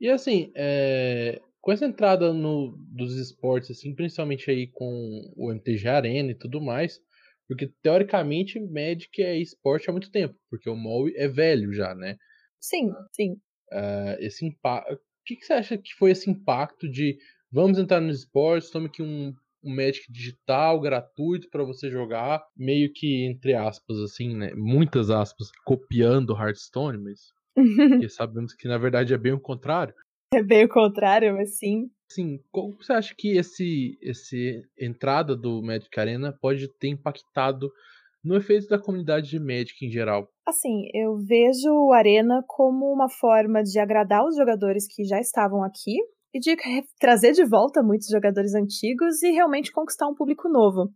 E 0.00 0.08
assim, 0.08 0.50
é, 0.54 1.40
com 1.60 1.72
essa 1.72 1.84
entrada 1.84 2.32
no, 2.32 2.76
dos 2.90 3.16
esportes, 3.16 3.70
assim, 3.70 3.94
principalmente 3.94 4.50
aí 4.50 4.66
com 4.66 5.32
o 5.36 5.50
MTG 5.52 5.88
Arena 5.88 6.30
e 6.30 6.34
tudo 6.34 6.60
mais, 6.60 7.00
porque 7.46 7.70
teoricamente 7.82 8.60
Magic 8.60 9.22
é 9.22 9.36
esporte 9.36 9.90
há 9.90 9.92
muito 9.92 10.10
tempo, 10.10 10.34
porque 10.48 10.70
o 10.70 10.76
MOL 10.76 11.08
é 11.16 11.28
velho 11.28 11.72
já, 11.72 11.94
né? 11.94 12.16
Sim, 12.60 12.92
sim. 13.12 13.32
Uh, 13.72 14.16
esse 14.20 14.46
impacto. 14.46 14.94
O 14.94 14.98
que, 15.26 15.36
que, 15.36 15.44
você 15.44 15.52
acha 15.52 15.76
que 15.76 15.92
foi 15.94 16.12
esse 16.12 16.30
impacto 16.30 16.88
de 16.88 17.18
vamos 17.52 17.78
entrar 17.78 18.00
nos 18.00 18.20
esportes, 18.20 18.70
tome 18.70 18.86
aqui 18.86 19.02
um, 19.02 19.34
um 19.62 19.74
Magic 19.74 20.10
digital 20.10 20.80
gratuito 20.80 21.48
para 21.50 21.64
você 21.64 21.90
jogar, 21.90 22.42
meio 22.56 22.92
que 22.92 23.24
entre 23.24 23.54
aspas, 23.54 23.98
assim, 23.98 24.34
né? 24.36 24.52
Muitas 24.54 25.10
aspas, 25.10 25.48
copiando 25.64 26.36
Hearthstone, 26.36 26.98
mas 26.98 27.32
porque 28.00 28.08
sabemos 28.08 28.54
que 28.54 28.68
na 28.68 28.78
verdade 28.78 29.12
é 29.14 29.18
bem 29.18 29.32
o 29.32 29.40
contrário. 29.40 29.94
É 30.32 30.42
bem 30.42 30.64
o 30.64 30.68
contrário, 30.68 31.34
mas 31.34 31.58
sim. 31.58 31.90
Sim, 32.10 32.40
como 32.50 32.76
você 32.76 32.92
acha 32.92 33.14
que 33.16 33.36
esse, 33.36 33.98
esse 34.00 34.62
entrada 34.78 35.36
do 35.36 35.62
Magic 35.62 35.98
Arena 35.98 36.36
pode 36.40 36.68
ter 36.78 36.88
impactado 36.88 37.70
no 38.22 38.36
efeito 38.36 38.68
da 38.68 38.78
comunidade 38.78 39.30
de 39.30 39.38
Magic 39.38 39.84
em 39.84 39.90
geral? 39.90 40.28
Assim, 40.46 40.88
eu 40.92 41.16
vejo 41.16 41.70
o 41.70 41.92
Arena 41.92 42.44
como 42.46 42.92
uma 42.92 43.08
forma 43.08 43.62
de 43.62 43.78
agradar 43.78 44.24
os 44.24 44.36
jogadores 44.36 44.86
que 44.92 45.04
já 45.04 45.20
estavam 45.20 45.62
aqui 45.62 45.98
e 46.34 46.38
de 46.38 46.56
trazer 46.98 47.32
de 47.32 47.44
volta 47.44 47.82
muitos 47.82 48.08
jogadores 48.08 48.54
antigos 48.54 49.22
e 49.22 49.30
realmente 49.30 49.72
conquistar 49.72 50.08
um 50.08 50.14
público 50.14 50.48
novo. 50.48 50.90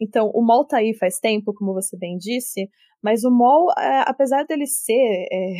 Então, 0.00 0.30
o 0.34 0.42
mall 0.42 0.66
tá 0.66 0.78
aí 0.78 0.94
faz 0.94 1.18
tempo, 1.18 1.52
como 1.52 1.74
você 1.74 1.96
bem 1.96 2.16
disse, 2.16 2.68
mas 3.02 3.24
o 3.24 3.30
mall, 3.30 3.70
é, 3.78 4.04
apesar 4.06 4.44
dele 4.44 4.66
ser 4.66 5.26
é, 5.30 5.52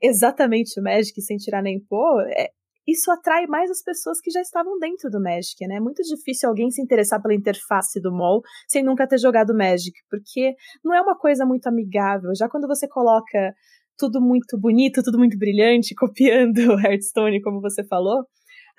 exatamente 0.02 0.78
o 0.78 0.82
Magic 0.82 1.20
sem 1.20 1.36
tirar 1.36 1.62
nem 1.62 1.80
pôr, 1.80 2.22
é, 2.30 2.50
isso 2.86 3.10
atrai 3.10 3.46
mais 3.46 3.70
as 3.70 3.82
pessoas 3.82 4.20
que 4.20 4.30
já 4.30 4.40
estavam 4.40 4.78
dentro 4.78 5.10
do 5.10 5.20
Magic, 5.22 5.66
né? 5.66 5.76
É 5.76 5.80
muito 5.80 6.02
difícil 6.02 6.48
alguém 6.48 6.70
se 6.70 6.82
interessar 6.82 7.20
pela 7.20 7.34
interface 7.34 8.00
do 8.00 8.10
mall 8.10 8.42
sem 8.66 8.82
nunca 8.82 9.06
ter 9.06 9.18
jogado 9.18 9.54
Magic, 9.54 9.92
porque 10.08 10.54
não 10.84 10.94
é 10.94 11.00
uma 11.00 11.16
coisa 11.16 11.44
muito 11.44 11.66
amigável. 11.68 12.30
Já 12.34 12.48
quando 12.48 12.66
você 12.66 12.88
coloca 12.88 13.54
tudo 13.96 14.20
muito 14.20 14.58
bonito, 14.58 15.02
tudo 15.02 15.18
muito 15.18 15.38
brilhante, 15.38 15.94
copiando 15.98 16.80
Hearthstone, 16.80 17.42
como 17.42 17.60
você 17.60 17.84
falou, 17.86 18.24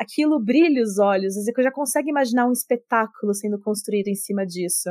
aquilo 0.01 0.43
brilha 0.43 0.81
os 0.81 0.97
olhos, 0.97 1.35
você 1.35 1.51
já 1.61 1.71
consegue 1.71 2.09
imaginar 2.09 2.47
um 2.47 2.51
espetáculo 2.51 3.33
sendo 3.33 3.59
construído 3.59 4.07
em 4.07 4.15
cima 4.15 4.45
disso. 4.45 4.89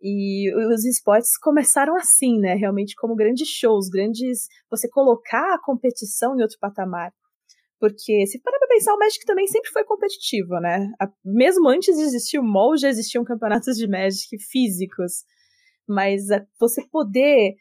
E 0.00 0.54
os 0.54 0.84
esportes 0.84 1.38
começaram 1.38 1.96
assim, 1.96 2.38
né? 2.38 2.54
Realmente 2.54 2.94
como 2.96 3.16
grandes 3.16 3.48
shows, 3.48 3.88
grandes. 3.88 4.46
Você 4.70 4.88
colocar 4.88 5.54
a 5.54 5.60
competição 5.60 6.36
em 6.36 6.42
outro 6.42 6.58
patamar. 6.60 7.12
Porque, 7.80 8.26
se 8.26 8.40
parar 8.40 8.58
pra 8.58 8.68
pensar, 8.68 8.94
o 8.94 8.98
Magic 8.98 9.24
também 9.26 9.46
sempre 9.46 9.70
foi 9.70 9.84
competitivo, 9.84 10.60
né? 10.60 10.86
Mesmo 11.24 11.68
antes 11.68 11.96
de 11.96 12.02
existir 12.02 12.38
o 12.38 12.42
MOL, 12.42 12.76
já 12.76 12.88
existiam 12.88 13.24
campeonatos 13.24 13.76
de 13.76 13.88
Magic 13.88 14.38
físicos. 14.50 15.24
Mas 15.88 16.22
você 16.58 16.86
poder, 16.90 17.54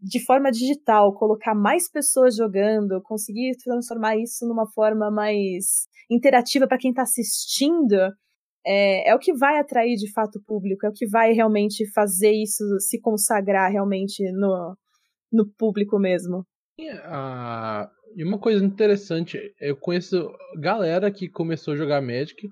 de 0.00 0.24
forma 0.24 0.50
digital, 0.50 1.14
colocar 1.14 1.54
mais 1.54 1.90
pessoas 1.90 2.36
jogando, 2.36 3.00
conseguir 3.02 3.56
transformar 3.62 4.16
isso 4.16 4.46
numa 4.46 4.66
forma 4.70 5.10
mais 5.10 5.86
interativa 6.10 6.66
para 6.66 6.78
quem 6.78 6.90
está 6.90 7.02
assistindo, 7.02 7.96
é, 8.66 9.10
é, 9.10 9.14
o 9.14 9.18
que 9.18 9.34
vai 9.34 9.58
atrair 9.58 9.96
de 9.96 10.10
fato 10.12 10.36
o 10.36 10.42
público, 10.42 10.86
é 10.86 10.88
o 10.88 10.92
que 10.92 11.06
vai 11.06 11.32
realmente 11.32 11.90
fazer 11.92 12.32
isso 12.32 12.64
se 12.80 13.00
consagrar 13.00 13.70
realmente 13.70 14.22
no, 14.32 14.76
no 15.32 15.46
público 15.58 15.98
mesmo. 15.98 16.44
E, 16.78 16.88
a, 16.88 17.88
e 18.16 18.24
uma 18.24 18.38
coisa 18.38 18.64
interessante, 18.64 19.38
eu 19.60 19.76
conheço 19.76 20.30
galera 20.60 21.10
que 21.10 21.28
começou 21.28 21.74
a 21.74 21.76
jogar 21.76 22.00
Magic 22.00 22.48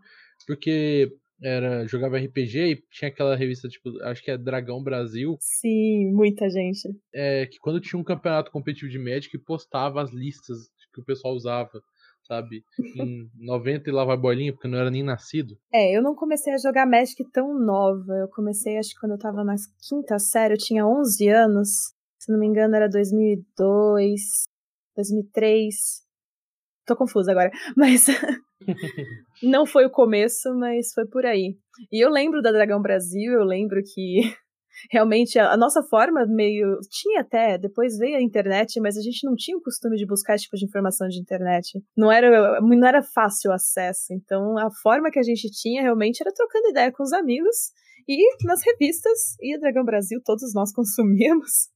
porque 0.46 1.08
era 1.42 1.87
jogava 1.87 2.18
RPG 2.18 2.58
e 2.58 2.82
tinha 2.90 3.08
aquela 3.08 3.34
revista, 3.34 3.68
tipo, 3.68 3.90
acho 4.04 4.22
que 4.22 4.30
é 4.30 4.38
Dragão 4.38 4.82
Brasil, 4.82 5.37
Sim, 5.40 6.12
muita 6.12 6.49
gente. 6.49 6.88
é, 7.12 7.46
que 7.46 7.58
quando 7.58 7.80
tinha 7.80 7.99
um 7.99 8.04
campeonato 8.04 8.50
competitivo 8.50 8.90
de 8.90 8.99
Magic, 8.99 9.37
postava 9.38 10.02
as 10.02 10.12
listas 10.12 10.58
que 10.92 11.00
o 11.00 11.04
pessoal 11.04 11.34
usava, 11.34 11.82
sabe? 12.22 12.62
Em 12.96 13.28
90 13.38 13.88
e 13.88 13.92
lá 13.92 14.04
vai 14.04 14.16
bolinha, 14.16 14.52
porque 14.52 14.68
não 14.68 14.78
era 14.78 14.90
nem 14.90 15.02
nascido. 15.02 15.56
É, 15.72 15.96
eu 15.96 16.02
não 16.02 16.14
comecei 16.14 16.52
a 16.52 16.58
jogar 16.58 16.87
Magic 16.87 17.25
tão 17.32 17.58
nova. 17.58 18.12
Eu 18.20 18.28
comecei, 18.28 18.78
acho 18.78 18.90
que 18.90 19.00
quando 19.00 19.12
eu 19.12 19.18
tava 19.18 19.42
na 19.42 19.54
quinta 19.88 20.18
série, 20.18 20.54
eu 20.54 20.58
tinha 20.58 20.87
11 20.87 21.28
anos. 21.28 21.68
Se 22.18 22.30
não 22.30 22.38
me 22.38 22.46
engano, 22.46 22.76
era 22.76 22.88
2002, 22.88 24.20
2003. 24.94 25.75
Tô 26.87 26.96
confusa 26.96 27.32
agora. 27.32 27.50
Mas 27.76 28.06
não 29.42 29.66
foi 29.66 29.87
o 29.87 29.90
começo, 29.90 30.54
mas 30.54 30.92
foi 30.92 31.07
por 31.07 31.25
aí. 31.25 31.57
E 31.90 32.04
eu 32.04 32.11
lembro 32.11 32.42
da 32.42 32.52
Dragão 32.52 32.81
Brasil, 32.81 33.33
eu 33.33 33.45
lembro 33.45 33.81
que 33.83 34.21
realmente 34.90 35.38
a, 35.38 35.57
nossa 35.57 35.83
forma 35.83 36.26
meio. 36.26 36.78
Tinha 36.90 37.21
até, 37.21 37.59
depois 37.59 37.99
veio 37.99 38.16
a 38.16 38.23
internet, 38.23 38.81
mas 38.81 38.97
a 38.97 39.00
gente 39.00 39.25
não 39.25 39.35
tinha 39.35 39.57
o 39.57 39.62
costume 39.62 39.97
de 39.97 40.07
buscar 40.07 40.35
esse 40.35 40.45
tipo 40.45 40.57
de 40.57 40.64
informação 40.64 41.09
de 41.09 41.21
internet. 41.21 41.81
Não 41.97 42.11
era, 42.11 42.61
não 42.61 42.87
era 42.87 43.02
fácil 43.02 43.50
o 43.50 43.54
acesso. 43.54 44.12
Então 44.12 44.59
a 44.59 44.71
forma 44.83 45.11
que 45.11 45.19
a 45.19 45.23
gente 45.23 45.50
tinha 45.50 45.83
realmente 45.83 46.21
era 46.21 46.33
trocando 46.33 46.69
ideia 46.69 46.92
com 46.92 47.02
os 47.02 47.12
amigos 47.12 47.73
e 48.09 48.45
nas 48.45 48.61
revistas. 48.64 49.37
E 49.40 49.54
a 49.54 49.59
Dragão 49.59 49.85
Brasil 49.85 50.21
todos 50.25 50.52
nós 50.54 50.73
consumíamos. 50.73 51.69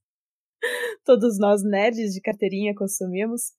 todos 1.04 1.38
nós 1.38 1.62
nerds 1.62 2.12
de 2.12 2.20
carteirinha 2.20 2.74
consumíamos. 2.74 3.52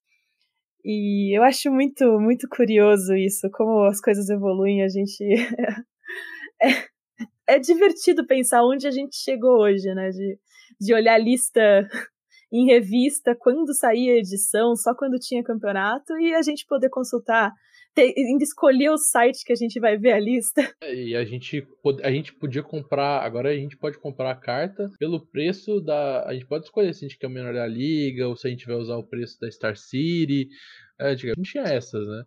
E 0.84 1.38
eu 1.38 1.44
acho 1.44 1.72
muito, 1.72 2.20
muito 2.20 2.48
curioso 2.50 3.14
isso, 3.16 3.50
como 3.52 3.84
as 3.86 4.00
coisas 4.00 4.30
evoluem, 4.30 4.84
a 4.84 4.88
gente. 4.88 5.24
é, 6.62 7.56
é 7.56 7.60
divertido 7.60 8.26
pensar 8.26 8.64
onde 8.64 8.88
a 8.88 8.92
gente 8.92 9.16
chegou 9.16 9.60
hoje, 9.62 9.94
né? 9.94 10.10
De, 10.10 10.40
de 10.80 10.94
olhar 10.94 11.16
a 11.16 11.18
lista 11.18 11.62
em 12.52 12.66
revista, 12.66 13.36
quando 13.36 13.74
saía 13.74 14.14
a 14.14 14.18
edição, 14.18 14.76
só 14.76 14.96
quando 14.96 15.20
tinha 15.20 15.44
campeonato, 15.44 16.18
e 16.18 16.34
a 16.34 16.42
gente 16.42 16.66
poder 16.66 16.90
consultar, 16.90 17.52
ter, 17.98 18.14
ainda 18.16 18.44
escolher 18.44 18.92
o 18.92 18.98
site 18.98 19.44
que 19.44 19.52
a 19.52 19.56
gente 19.56 19.80
vai 19.80 19.98
ver 19.98 20.14
a 20.14 20.20
lista. 20.20 20.62
É, 20.84 20.94
E 20.94 21.16
a 21.16 21.26
gente, 21.26 21.66
a 22.04 22.12
gente 22.12 22.34
podia 22.34 22.62
comprar, 22.62 23.22
agora 23.24 23.50
a 23.50 23.56
gente 23.56 23.76
pode 23.76 23.98
comprar 23.98 24.32
a 24.32 24.36
carta 24.36 24.92
pelo 25.00 25.26
preço 25.26 25.82
da. 25.82 26.24
A 26.28 26.34
gente 26.34 26.46
pode 26.46 26.66
escolher 26.66 26.94
se 26.94 27.04
a 27.04 27.08
gente 27.08 27.18
quer 27.18 27.28
o 27.28 27.32
menor 27.32 27.54
da 27.54 27.66
liga, 27.66 28.28
ou 28.28 28.36
se 28.36 28.48
a 28.48 28.50
gente 28.50 28.68
vai 28.68 28.76
usar 28.76 28.96
o 28.98 29.04
preço 29.04 29.40
da 29.40 29.50
Star 29.50 29.76
City. 29.76 30.50
É, 31.00 31.12
antigamente 31.12 31.52
tinha 31.52 31.64
essas, 31.64 32.08
né? 32.08 32.24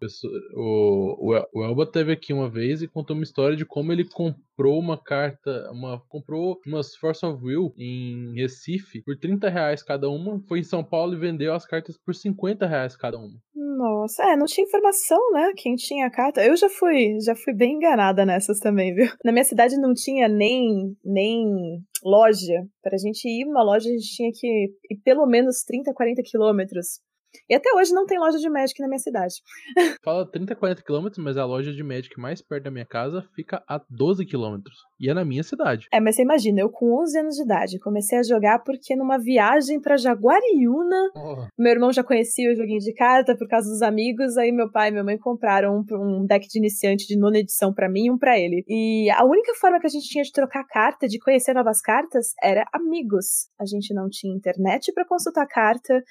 O, 0.55 1.33
o, 1.33 1.45
o 1.53 1.65
Elba 1.65 1.87
teve 1.87 2.13
aqui 2.13 2.33
uma 2.33 2.49
vez 2.49 2.83
e 2.83 2.89
contou 2.89 3.15
uma 3.15 3.25
história 3.25 3.57
de 3.57 3.65
como 3.65 3.93
ele 3.93 4.05
comprou 4.05 4.79
uma 4.79 4.97
carta, 4.97 5.71
uma 5.73 6.01
comprou 6.09 6.61
umas 6.67 6.95
Force 6.95 7.25
of 7.27 7.45
Will 7.45 7.75
em 7.77 8.35
Recife 8.35 9.03
por 9.03 9.17
30 9.17 9.49
reais 9.49 9.83
cada 9.83 10.09
uma, 10.09 10.41
foi 10.49 10.61
em 10.61 10.65
São 10.65 10.85
Paulo 10.85 11.15
e 11.15 11.19
vendeu 11.19 11.53
as 11.53 11.67
cartas 11.67 11.99
por 11.99 12.15
50 12.15 12.67
reais 12.67 12.97
cada 12.97 13.19
uma. 13.19 13.39
Nossa, 13.81 14.23
é, 14.25 14.37
não 14.37 14.47
tinha 14.47 14.67
informação, 14.67 15.19
né? 15.33 15.53
Quem 15.57 15.75
tinha 15.75 16.07
a 16.07 16.11
carta. 16.11 16.45
Eu 16.45 16.55
já 16.55 16.69
fui, 16.69 17.19
já 17.25 17.35
fui 17.35 17.55
bem 17.55 17.77
enganada 17.77 18.27
nessas 18.27 18.59
também, 18.59 18.95
viu? 18.95 19.07
Na 19.25 19.33
minha 19.33 19.45
cidade 19.45 19.77
não 19.79 19.95
tinha 19.95 20.29
nem, 20.29 20.95
nem 21.05 21.83
loja. 22.05 22.67
Pra 22.83 22.99
gente 22.99 23.27
ir 23.27 23.47
numa 23.47 23.63
loja, 23.63 23.89
a 23.89 23.93
gente 23.93 24.15
tinha 24.15 24.31
que 24.33 24.47
ir 24.91 24.97
pelo 25.03 25.27
menos 25.27 25.63
30, 25.65 25.95
40 25.95 26.23
quilômetros. 26.23 27.01
E 27.49 27.55
até 27.55 27.73
hoje 27.75 27.93
não 27.93 28.07
tem 28.07 28.19
loja 28.19 28.39
de 28.39 28.49
Magic 28.49 28.81
na 28.81 28.89
minha 28.89 28.99
cidade. 28.99 29.35
Fala 30.05 30.31
30, 30.31 30.55
40 30.55 30.83
quilômetros, 30.83 31.23
mas 31.23 31.37
a 31.37 31.45
loja 31.45 31.73
de 31.73 31.83
Magic 31.83 32.19
mais 32.19 32.41
perto 32.41 32.65
da 32.65 32.71
minha 32.71 32.87
casa 32.87 33.25
fica 33.35 33.63
a 33.69 33.81
12 33.89 34.25
quilômetros. 34.27 34.77
E 34.99 35.09
é 35.09 35.15
na 35.15 35.25
minha 35.25 35.43
cidade. 35.43 35.87
É, 35.93 36.01
mas 36.01 36.17
você 36.17 36.23
imagina, 36.23 36.61
eu 36.61 36.71
com 36.71 37.01
11 37.03 37.19
anos 37.19 37.37
de 37.37 37.43
idade 37.43 37.79
comecei 37.79 38.19
a 38.19 38.23
jogar 38.23 38.61
porque 38.61 38.95
numa 38.95 39.19
viagem 39.19 39.81
pra 39.81 39.97
Jaguariúna, 39.97 41.11
meu 41.59 41.73
irmão 41.73 41.93
já 41.93 42.05
conhecia 42.05 42.53
o 42.53 42.55
joguinho 42.55 42.81
de 42.81 42.93
carta 42.95 43.37
por 43.37 43.49
causa 43.49 43.69
dos 43.69 43.83
amigos, 43.83 44.37
aí 44.37 44.53
meu 44.53 44.71
pai 44.71 44.89
e 44.89 44.93
minha 44.93 45.05
mãe 45.05 45.19
compraram 45.19 45.85
um, 45.91 46.21
um 46.21 46.27
deck 46.27 46.47
de 46.49 46.59
iniciante 46.59 47.07
de 47.07 47.19
nona 47.19 47.39
edição 47.39 47.73
pra 47.73 47.89
mim 47.89 48.07
e 48.07 48.11
um 48.11 48.19
pra 48.19 48.39
ele. 48.39 48.65
E 48.69 49.11
a 49.11 49.25
única 49.25 49.55
forma 49.55 49.81
que 49.81 49.87
a 49.87 49.91
gente 49.91 50.09
tinha 50.09 50.25
de 50.25 50.33
trocar 50.33 50.65
carta, 50.67 51.09
de 51.09 51.19
conhecer 51.19 51.55
novas 51.55 51.81
cartas, 51.81 52.35
era 52.43 52.65
amigos. 52.73 53.49
A 53.59 53.65
gente 53.65 53.95
não 53.95 54.09
tinha 54.09 54.35
internet 54.35 54.93
pra 54.93 55.05
consultar 55.05 55.47
carta, 55.47 56.03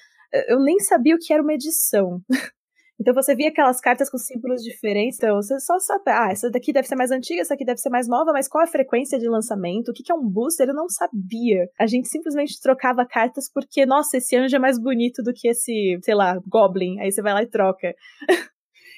eu 0.47 0.59
nem 0.59 0.79
sabia 0.79 1.15
o 1.15 1.19
que 1.19 1.33
era 1.33 1.43
uma 1.43 1.53
edição. 1.53 2.21
Então 3.01 3.13
você 3.13 3.33
via 3.33 3.47
aquelas 3.47 3.79
cartas 3.79 4.09
com 4.09 4.17
símbolos 4.17 4.61
diferentes, 4.61 5.17
então 5.17 5.37
você 5.37 5.57
só 5.61 5.79
sabe, 5.79 6.03
ah, 6.07 6.31
essa 6.31 6.51
daqui 6.51 6.73
deve 6.73 6.85
ser 6.85 6.97
mais 6.97 7.11
antiga, 7.11 7.39
essa 7.39 7.53
aqui 7.53 7.63
deve 7.63 7.79
ser 7.79 7.89
mais 7.89 8.09
nova, 8.09 8.33
mas 8.33 8.49
qual 8.49 8.61
a 8.61 8.67
frequência 8.67 9.17
de 9.17 9.25
lançamento? 9.29 9.89
O 9.89 9.93
que 9.93 10.11
é 10.11 10.13
um 10.15 10.29
booster? 10.29 10.67
Eu 10.67 10.75
não 10.75 10.89
sabia. 10.89 11.69
A 11.79 11.87
gente 11.87 12.09
simplesmente 12.09 12.59
trocava 12.61 13.05
cartas 13.05 13.49
porque, 13.53 13.85
nossa, 13.85 14.17
esse 14.17 14.35
anjo 14.35 14.53
é 14.53 14.59
mais 14.59 14.77
bonito 14.77 15.23
do 15.23 15.31
que 15.33 15.47
esse, 15.47 15.97
sei 16.03 16.13
lá, 16.13 16.37
Goblin. 16.45 16.99
Aí 16.99 17.09
você 17.09 17.21
vai 17.21 17.31
lá 17.31 17.41
e 17.41 17.47
troca. 17.47 17.95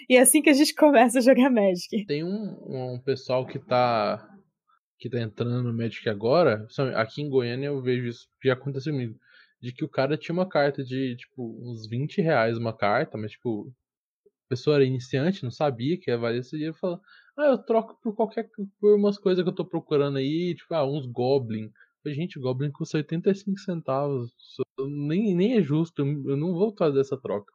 e 0.10 0.18
é 0.18 0.22
assim 0.22 0.42
que 0.42 0.50
a 0.50 0.54
gente 0.54 0.74
começa 0.74 1.20
a 1.20 1.22
jogar 1.22 1.52
Magic. 1.52 2.04
Tem 2.08 2.24
um, 2.24 2.96
um 2.96 3.00
pessoal 3.06 3.46
que 3.46 3.60
tá 3.60 4.28
que 4.98 5.10
tá 5.10 5.20
entrando 5.20 5.64
no 5.64 5.76
Magic 5.76 6.08
agora, 6.08 6.68
aqui 6.96 7.24
em 7.24 7.30
Goiânia 7.30 7.68
eu 7.68 7.82
vejo 7.82 8.06
isso, 8.06 8.28
já 8.46 8.54
aconteceu 8.54 8.94
comigo, 8.94 9.16
de 9.62 9.72
que 9.72 9.86
o 9.86 9.90
cara 9.90 10.18
tinha 10.18 10.34
uma 10.34 10.48
carta 10.48 10.84
de, 10.84 11.16
tipo, 11.16 11.58
uns 11.62 11.88
20 11.88 12.22
reais 12.22 12.58
uma 12.58 12.76
carta, 12.76 13.18
mas, 13.18 13.32
tipo, 13.32 13.72
a 14.26 14.50
pessoa 14.50 14.78
era 14.78 14.86
iniciante, 14.86 15.44
não 15.44 15.52
sabia 15.52 15.98
que 16.00 16.10
ia 16.10 16.18
valer 16.18 16.40
esse 16.40 16.52
dinheiro, 16.52 16.74
falou, 16.74 17.00
ah, 17.38 17.48
eu 17.48 17.58
troco 17.58 17.98
por 18.02 18.16
qualquer, 18.16 18.50
por 18.80 18.96
umas 18.96 19.18
coisas 19.18 19.44
que 19.44 19.50
eu 19.50 19.56
tô 19.56 19.66
procurando 19.66 20.18
aí, 20.18 20.56
tipo, 20.56 20.74
ah, 20.74 20.86
uns 20.86 21.06
Goblin. 21.06 21.72
Falei, 22.04 22.16
Gente, 22.16 22.40
Goblin 22.40 22.72
custa 22.72 22.98
85 22.98 23.60
centavos, 23.60 24.32
nem, 24.80 25.36
nem 25.36 25.58
é 25.58 25.62
justo, 25.62 26.02
eu 26.02 26.36
não 26.36 26.54
vou 26.54 26.76
fazer 26.76 27.00
essa 27.00 27.20
troca. 27.20 27.54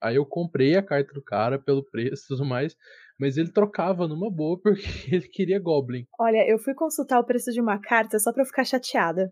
Aí 0.00 0.16
eu 0.16 0.24
comprei 0.24 0.76
a 0.76 0.82
carta 0.82 1.12
do 1.12 1.22
cara 1.22 1.58
pelo 1.58 1.84
preço 1.84 2.24
e 2.24 2.28
tudo 2.28 2.44
mais, 2.44 2.74
mas 3.18 3.36
ele 3.36 3.52
trocava 3.52 4.08
numa 4.08 4.30
boa 4.30 4.58
porque 4.62 4.82
ele 5.12 5.28
queria 5.28 5.58
Goblin. 5.58 6.06
Olha, 6.18 6.48
eu 6.48 6.58
fui 6.58 6.74
consultar 6.74 7.18
o 7.18 7.26
preço 7.26 7.52
de 7.52 7.60
uma 7.60 7.78
carta 7.78 8.18
só 8.18 8.32
pra 8.32 8.42
eu 8.42 8.46
ficar 8.46 8.64
chateada. 8.64 9.30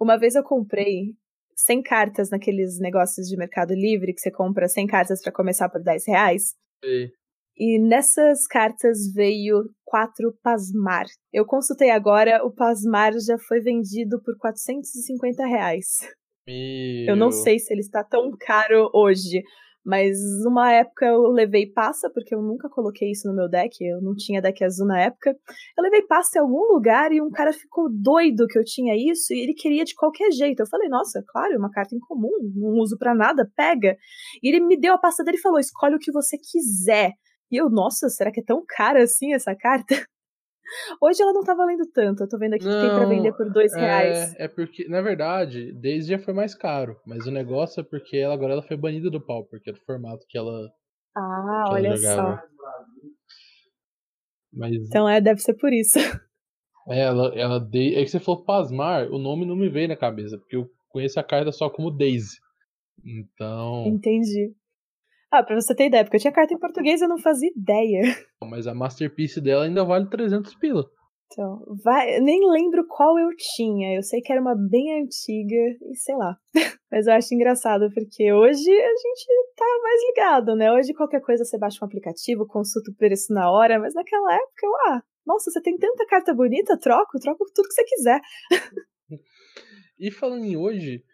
Uma 0.00 0.18
vez 0.18 0.34
eu 0.34 0.42
comprei 0.42 1.14
100 1.56 1.82
cartas 1.82 2.30
naqueles 2.30 2.78
negócios 2.78 3.26
de 3.26 3.36
Mercado 3.36 3.74
Livre 3.74 4.12
que 4.12 4.20
você 4.20 4.30
compra 4.30 4.68
100 4.68 4.86
cartas 4.86 5.22
pra 5.22 5.32
começar 5.32 5.68
por 5.68 5.82
10 5.82 6.06
reais. 6.06 6.54
E 6.82 7.10
E 7.56 7.78
nessas 7.78 8.46
cartas 8.46 9.12
veio 9.12 9.70
quatro 9.84 10.34
Pasmar. 10.42 11.04
Eu 11.32 11.44
consultei 11.44 11.90
agora, 11.90 12.44
o 12.44 12.50
Pasmar 12.50 13.12
já 13.20 13.38
foi 13.38 13.60
vendido 13.60 14.20
por 14.22 14.36
450 14.38 15.44
reais. 15.46 15.98
Eu 17.06 17.16
não 17.16 17.28
meu, 17.28 17.32
sei 17.32 17.58
se 17.58 17.72
ele 17.72 17.80
está 17.80 18.02
tão 18.02 18.30
caro 18.38 18.90
hoje, 18.94 19.42
mas 19.84 20.16
numa 20.44 20.72
época 20.72 21.06
eu 21.06 21.22
levei 21.28 21.66
passa, 21.66 22.10
porque 22.10 22.34
eu 22.34 22.42
nunca 22.42 22.68
coloquei 22.68 23.10
isso 23.10 23.28
no 23.28 23.34
meu 23.34 23.48
deck, 23.48 23.76
eu 23.82 24.00
não 24.02 24.14
tinha 24.14 24.42
deck 24.42 24.62
azul 24.64 24.86
na 24.86 25.00
época. 25.00 25.30
Eu 25.76 25.82
levei 25.82 26.02
passa 26.02 26.38
em 26.38 26.42
algum 26.42 26.72
lugar 26.72 27.12
e 27.12 27.20
um 27.20 27.30
cara 27.30 27.52
ficou 27.52 27.88
doido 27.90 28.46
que 28.46 28.58
eu 28.58 28.64
tinha 28.64 28.94
isso 28.94 29.32
e 29.32 29.42
ele 29.42 29.54
queria 29.54 29.84
de 29.84 29.94
qualquer 29.94 30.30
jeito. 30.32 30.60
Eu 30.60 30.68
falei, 30.68 30.88
nossa, 30.88 31.22
claro, 31.26 31.54
é 31.54 31.58
uma 31.58 31.70
carta 31.70 31.94
em 31.94 32.00
comum, 32.00 32.30
não 32.54 32.80
uso 32.80 32.96
pra 32.98 33.14
nada, 33.14 33.50
pega. 33.56 33.96
E 34.42 34.48
ele 34.48 34.60
me 34.60 34.78
deu 34.78 34.94
a 34.94 34.98
pasta 34.98 35.24
dele 35.24 35.38
e 35.38 35.40
falou: 35.40 35.58
escolhe 35.58 35.94
o 35.94 35.98
que 35.98 36.12
você 36.12 36.36
quiser. 36.38 37.12
E 37.50 37.56
eu, 37.56 37.68
nossa, 37.68 38.08
será 38.08 38.30
que 38.30 38.40
é 38.40 38.44
tão 38.44 38.62
cara 38.66 39.02
assim 39.02 39.34
essa 39.34 39.54
carta? 39.56 39.94
Hoje 41.00 41.22
ela 41.22 41.32
não 41.32 41.42
tá 41.42 41.54
valendo 41.54 41.86
tanto. 41.92 42.22
Eu 42.22 42.28
tô 42.28 42.38
vendo 42.38 42.54
aqui 42.54 42.64
que 42.64 42.70
tem 42.70 42.88
pra 42.88 43.00
Não, 43.00 43.08
vender 43.08 43.32
por 43.32 43.50
dois 43.52 43.74
reais. 43.74 44.34
É, 44.36 44.44
é 44.44 44.48
porque, 44.48 44.88
na 44.88 45.00
verdade, 45.00 45.72
desde 45.72 46.10
já 46.12 46.18
foi 46.18 46.32
mais 46.34 46.54
caro. 46.54 46.96
Mas 47.06 47.26
o 47.26 47.30
negócio 47.30 47.80
é 47.80 47.84
porque 47.84 48.16
ela, 48.16 48.34
agora 48.34 48.52
ela 48.52 48.62
foi 48.62 48.76
banida 48.76 49.10
do 49.10 49.20
pau, 49.20 49.44
porque 49.44 49.70
é 49.70 49.72
do 49.72 49.80
formato 49.80 50.24
que 50.28 50.38
ela, 50.38 50.70
Ah, 51.16 51.64
que 51.66 51.68
ela 51.68 51.70
olha 51.72 51.96
jogava. 51.96 52.36
só. 52.36 52.50
Mas 54.52 54.74
Então 54.74 55.08
é, 55.08 55.20
deve 55.20 55.40
ser 55.40 55.54
por 55.54 55.72
isso. 55.72 55.98
é, 56.88 57.00
ela, 57.00 57.32
ela 57.34 57.60
de... 57.60 57.94
é 57.94 58.02
que 58.02 58.10
você 58.10 58.18
falou 58.20 58.44
Pasmar, 58.44 59.08
o 59.10 59.18
nome 59.18 59.46
não 59.46 59.56
me 59.56 59.68
veio 59.68 59.88
na 59.88 59.96
cabeça, 59.96 60.38
porque 60.38 60.56
eu 60.56 60.68
conheço 60.88 61.18
a 61.20 61.24
carta 61.24 61.52
só 61.52 61.70
como 61.70 61.90
Daisy. 61.90 62.38
Então. 63.04 63.86
Entendi. 63.86 64.54
Ah, 65.32 65.42
pra 65.44 65.54
você 65.54 65.74
ter 65.74 65.86
ideia, 65.86 66.04
porque 66.04 66.16
eu 66.16 66.20
tinha 66.20 66.32
carta 66.32 66.52
em 66.52 66.58
português 66.58 67.00
e 67.00 67.04
eu 67.04 67.08
não 67.08 67.18
fazia 67.18 67.50
ideia. 67.56 68.02
Mas 68.42 68.66
a 68.66 68.74
Masterpiece 68.74 69.40
dela 69.40 69.64
ainda 69.64 69.84
vale 69.84 70.08
300 70.08 70.54
pila. 70.56 70.84
Então, 71.32 71.62
vai, 71.84 72.18
nem 72.18 72.40
lembro 72.50 72.84
qual 72.88 73.16
eu 73.16 73.28
tinha. 73.54 73.94
Eu 73.94 74.02
sei 74.02 74.20
que 74.20 74.32
era 74.32 74.40
uma 74.40 74.56
bem 74.56 75.00
antiga 75.00 75.54
e 75.88 75.94
sei 75.94 76.16
lá. 76.16 76.36
Mas 76.90 77.06
eu 77.06 77.12
acho 77.12 77.32
engraçado 77.32 77.88
porque 77.94 78.32
hoje 78.32 78.68
a 78.68 78.88
gente 78.88 79.26
tá 79.56 79.64
mais 79.80 80.00
ligado, 80.08 80.56
né? 80.56 80.72
Hoje 80.72 80.92
qualquer 80.92 81.20
coisa 81.20 81.44
você 81.44 81.56
baixa 81.56 81.78
um 81.80 81.86
aplicativo, 81.86 82.48
consulta 82.48 82.90
o 82.90 82.96
preço 82.96 83.32
na 83.32 83.48
hora, 83.48 83.78
mas 83.78 83.94
naquela 83.94 84.34
época 84.34 84.66
eu, 84.66 84.74
ah, 84.88 85.02
nossa, 85.24 85.52
você 85.52 85.62
tem 85.62 85.76
tanta 85.76 86.04
carta 86.06 86.34
bonita, 86.34 86.76
troco, 86.76 87.20
troco 87.20 87.44
tudo 87.54 87.68
que 87.68 87.74
você 87.74 87.84
quiser. 87.84 88.20
E 90.00 90.10
falando 90.10 90.44
em 90.44 90.56
hoje, 90.56 91.04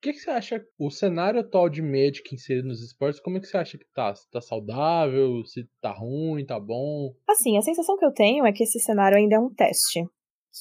que, 0.00 0.12
que 0.12 0.18
você 0.18 0.30
acha, 0.30 0.64
o 0.78 0.90
cenário 0.90 1.40
atual 1.40 1.68
de 1.68 1.82
Magic 1.82 2.34
inserido 2.34 2.68
nos 2.68 2.82
esportes, 2.82 3.20
como 3.20 3.36
é 3.36 3.40
que 3.40 3.46
você 3.46 3.56
acha 3.56 3.78
que 3.78 3.86
tá? 3.94 4.14
Se 4.14 4.28
tá 4.30 4.40
saudável, 4.40 5.44
se 5.44 5.68
tá 5.80 5.92
ruim, 5.92 6.44
tá 6.44 6.58
bom? 6.58 7.14
Assim, 7.28 7.58
a 7.58 7.62
sensação 7.62 7.96
que 7.96 8.04
eu 8.04 8.12
tenho 8.12 8.46
é 8.46 8.52
que 8.52 8.64
esse 8.64 8.80
cenário 8.80 9.18
ainda 9.18 9.36
é 9.36 9.38
um 9.38 9.52
teste. 9.52 10.02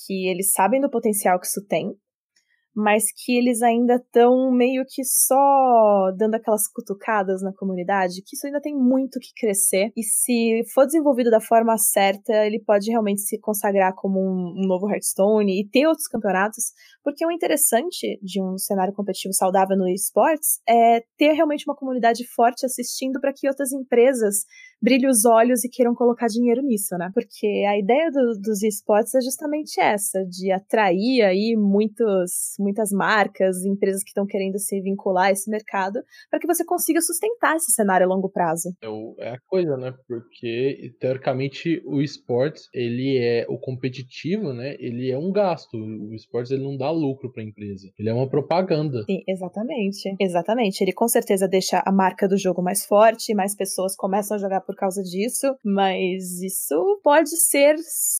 Que 0.05 0.27
eles 0.27 0.51
sabem 0.51 0.81
do 0.81 0.89
potencial 0.89 1.39
que 1.39 1.48
isso 1.48 1.65
tem, 1.67 1.96
mas 2.79 3.12
que 3.12 3.38
eles 3.38 3.62
ainda 3.62 3.95
estão 3.95 4.51
meio 4.51 4.86
que 4.88 5.03
só 5.03 6.12
dando 6.17 6.36
aquelas 6.36 6.65
cutucadas 6.67 7.41
na 7.41 7.53
comunidade, 7.53 8.21
que 8.25 8.36
isso 8.36 8.48
ainda 8.48 8.62
tem 8.62 8.74
muito 8.74 9.19
que 9.19 9.33
crescer. 9.36 9.91
E 9.98 10.01
se 10.03 10.63
for 10.74 10.86
desenvolvido 10.86 11.29
da 11.29 11.41
forma 11.41 11.77
certa, 11.77 12.45
ele 12.45 12.63
pode 12.65 12.89
realmente 12.89 13.21
se 13.21 13.38
consagrar 13.39 13.93
como 13.95 14.19
um, 14.19 14.53
um 14.57 14.67
novo 14.67 14.89
Hearthstone 14.89 15.59
e 15.59 15.67
ter 15.67 15.88
outros 15.88 16.07
campeonatos, 16.07 16.71
porque 17.03 17.25
o 17.25 17.31
interessante 17.31 18.17
de 18.21 18.41
um 18.41 18.57
cenário 18.57 18.93
competitivo 18.93 19.33
saudável 19.33 19.77
no 19.77 19.88
esportes 19.89 20.59
é 20.67 21.01
ter 21.17 21.33
realmente 21.33 21.65
uma 21.67 21.75
comunidade 21.75 22.25
forte 22.33 22.65
assistindo 22.65 23.19
para 23.19 23.33
que 23.33 23.48
outras 23.48 23.74
empresas 23.74 24.45
brilhem 24.81 25.09
os 25.09 25.25
olhos 25.25 25.63
e 25.63 25.69
queiram 25.69 25.93
colocar 25.93 26.27
dinheiro 26.27 26.62
nisso, 26.62 26.98
né? 26.98 27.09
Porque 27.13 27.48
a 27.67 27.77
ideia 27.77 28.09
do, 28.12 28.39
dos 28.39 28.63
esportes 28.63 29.13
é 29.15 29.21
justamente 29.21 29.79
essa, 29.79 30.24
de 30.25 30.51
atrair 30.51 31.24
aí 31.24 31.55
muitos, 31.57 32.55
muitas 32.59 32.91
marcas, 32.91 33.65
empresas 33.65 34.03
que 34.03 34.09
estão 34.09 34.25
querendo 34.25 34.57
se 34.59 34.79
vincular 34.81 35.27
a 35.27 35.31
esse 35.31 35.50
mercado, 35.50 36.00
para 36.29 36.39
que 36.39 36.48
você 36.48 36.63
consiga 36.65 37.01
sustentar 37.01 37.55
esse 37.55 37.71
cenário 37.71 38.05
a 38.05 38.09
longo 38.09 38.29
prazo. 38.29 38.69
É, 38.81 39.27
é 39.27 39.29
a 39.31 39.39
coisa, 39.48 39.75
né? 39.77 39.93
Porque, 40.07 40.93
teoricamente, 41.00 41.81
o 41.86 42.01
esportes, 42.01 42.69
ele 42.74 43.17
é 43.17 43.45
o 43.50 43.57
competitivo, 43.57 44.53
né? 44.53 44.75
Ele 44.79 45.12
é 45.12 45.17
um 45.17 45.31
gasto. 45.31 45.75
O 45.75 46.13
esportes, 46.13 46.51
ele 46.51 46.63
não 46.63 46.77
dá 46.77 46.89
lucro 46.91 47.31
para 47.31 47.43
a 47.43 47.45
empresa. 47.45 47.89
Ele 47.98 48.09
é 48.09 48.13
uma 48.13 48.29
propaganda. 48.29 49.03
Sim, 49.03 49.21
exatamente. 49.27 50.15
Exatamente. 50.19 50.81
Ele 50.81 50.93
com 50.93 51.07
certeza 51.07 51.48
deixa 51.48 51.81
a 51.86 51.91
marca 51.91 52.27
do 52.27 52.38
jogo 52.38 52.62
mais 52.62 52.86
forte, 52.86 53.33
mais 53.33 53.55
pessoas 53.55 53.95
começam 53.95 54.36
a 54.36 54.39
jogar 54.39 54.62
por 54.69 54.75
causa 54.75 55.01
disso, 55.01 55.47
mas 55.65 56.43
isso 56.43 57.01
pode 57.03 57.35
ser 57.35 57.75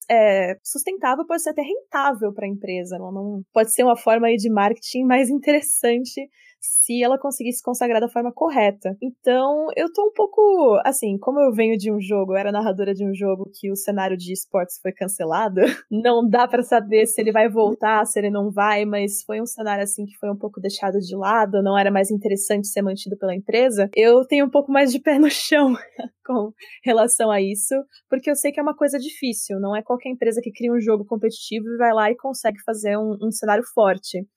é, 0.10 0.56
sustentável, 0.64 1.24
pode 1.28 1.44
ser 1.44 1.52
até 1.52 1.62
rentável 1.62 2.34
para 2.34 2.48
a 2.48 2.50
empresa. 2.50 2.98
Não, 2.98 3.44
pode 3.54 3.72
ser 3.72 3.84
uma 3.84 3.96
forma 3.96 4.28
de 4.36 4.50
marketing 4.50 5.04
mais 5.04 5.30
interessante 5.30 6.28
se 6.62 7.04
ela 7.04 7.18
conseguisse 7.18 7.64
consagrar 7.64 8.02
da 8.02 8.10
forma 8.10 8.32
correta. 8.34 8.96
Então, 9.02 9.68
eu 9.76 9.92
tô 9.92 10.08
um 10.08 10.12
pouco, 10.14 10.80
assim, 10.86 11.18
como 11.18 11.40
eu 11.40 11.54
venho 11.54 11.78
de 11.78 11.92
um 11.92 12.00
jogo, 12.00 12.34
eu 12.34 12.38
era 12.38 12.52
narradora 12.52 12.94
de 12.94 13.06
um 13.06 13.14
jogo 13.14 13.50
que 13.54 13.72
o 13.72 13.76
cenário 13.76 14.18
de 14.18 14.34
esportes 14.34 14.80
foi 14.82 14.92
cancelado, 14.92 15.62
não 15.90 16.28
dá 16.28 16.48
para 16.48 16.64
saber 16.64 17.06
se 17.06 17.22
ele 17.22 17.32
vai 17.32 17.50
voltar, 17.50 18.06
se 18.06 18.20
ele 18.20 18.30
não 18.30 18.52
vai, 18.52 18.86
mas 18.86 19.24
foi 19.24 19.42
um 19.42 19.46
cenário 19.46 19.84
assim 19.84 20.06
que 20.06 20.18
foi 20.18 20.30
um 20.30 20.38
pouco 20.38 20.60
deixado 20.60 21.00
de 21.00 21.16
lado, 21.16 21.64
não 21.64 21.78
era 21.78 21.92
mais 21.92 22.12
interessante 22.12 22.68
ser 22.68 22.82
mantido 22.82 23.18
pela 23.18 23.36
empresa. 23.36 23.90
Eu 23.96 24.26
tenho 24.26 24.46
um 24.46 24.50
pouco 24.50 24.72
mais 24.72 24.92
de 24.92 25.00
pé 25.00 25.18
no 25.18 25.30
chão 25.30 25.74
com 26.26 26.52
relação 26.84 27.32
a 27.32 27.42
isso, 27.42 27.76
porque 28.10 28.30
eu 28.30 28.36
sei 28.36 28.52
que 28.52 28.60
é 28.60 28.64
uma 28.64 28.76
coisa 28.76 29.00
difícil, 29.00 29.60
não 29.60 29.76
é 29.76 29.82
qualquer 29.82 30.10
empresa 30.10 30.42
que 30.44 30.52
cria 30.52 30.72
um 30.72 30.80
jogo 30.80 31.06
competitivo 31.06 31.66
e 31.68 31.78
vai 31.78 31.94
lá 31.94 32.12
e 32.12 32.16
consegue 32.16 32.62
fazer 32.66 32.98
um, 32.98 33.18
um 33.22 33.32
cenário 33.32 33.64
forte. 33.74 34.28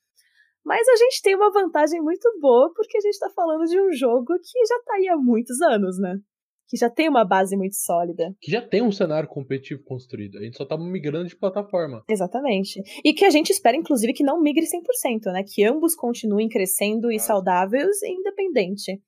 Mas 0.65 0.87
a 0.89 0.97
gente 0.97 1.23
tem 1.23 1.35
uma 1.35 1.51
vantagem 1.51 2.01
muito 2.01 2.29
boa 2.41 2.73
porque 2.75 2.97
a 2.97 3.01
gente 3.01 3.15
está 3.15 3.29
falando 3.31 3.65
de 3.65 3.81
um 3.81 3.93
jogo 3.93 4.35
que 4.39 4.67
já 4.67 4.77
está 4.77 4.95
aí 4.95 5.09
há 5.09 5.17
muitos 5.17 5.61
anos, 5.61 5.99
né? 5.99 6.19
Que 6.69 6.77
já 6.77 6.89
tem 6.89 7.09
uma 7.09 7.25
base 7.25 7.57
muito 7.57 7.75
sólida. 7.75 8.35
Que 8.41 8.51
já 8.51 8.63
tem 8.63 8.81
um 8.81 8.93
cenário 8.93 9.29
competitivo 9.29 9.83
construído. 9.85 10.39
A 10.39 10.43
gente 10.43 10.57
só 10.57 10.65
tá 10.65 10.79
migrando 10.79 11.27
de 11.27 11.37
plataforma. 11.37 12.03
Exatamente. 12.09 12.81
E 13.05 13.13
que 13.13 13.25
a 13.25 13.31
gente 13.31 13.51
espera, 13.51 13.77
inclusive, 13.77 14.15
que 14.15 14.25
não 14.25 14.41
migre 14.41 14.65
100%, 14.65 15.33
né? 15.33 15.43
Que 15.43 15.65
ambos 15.65 15.95
continuem 15.95 16.49
crescendo 16.49 17.11
e 17.11 17.19
saudáveis 17.19 18.01
e 18.03 18.11
independente. 18.11 19.03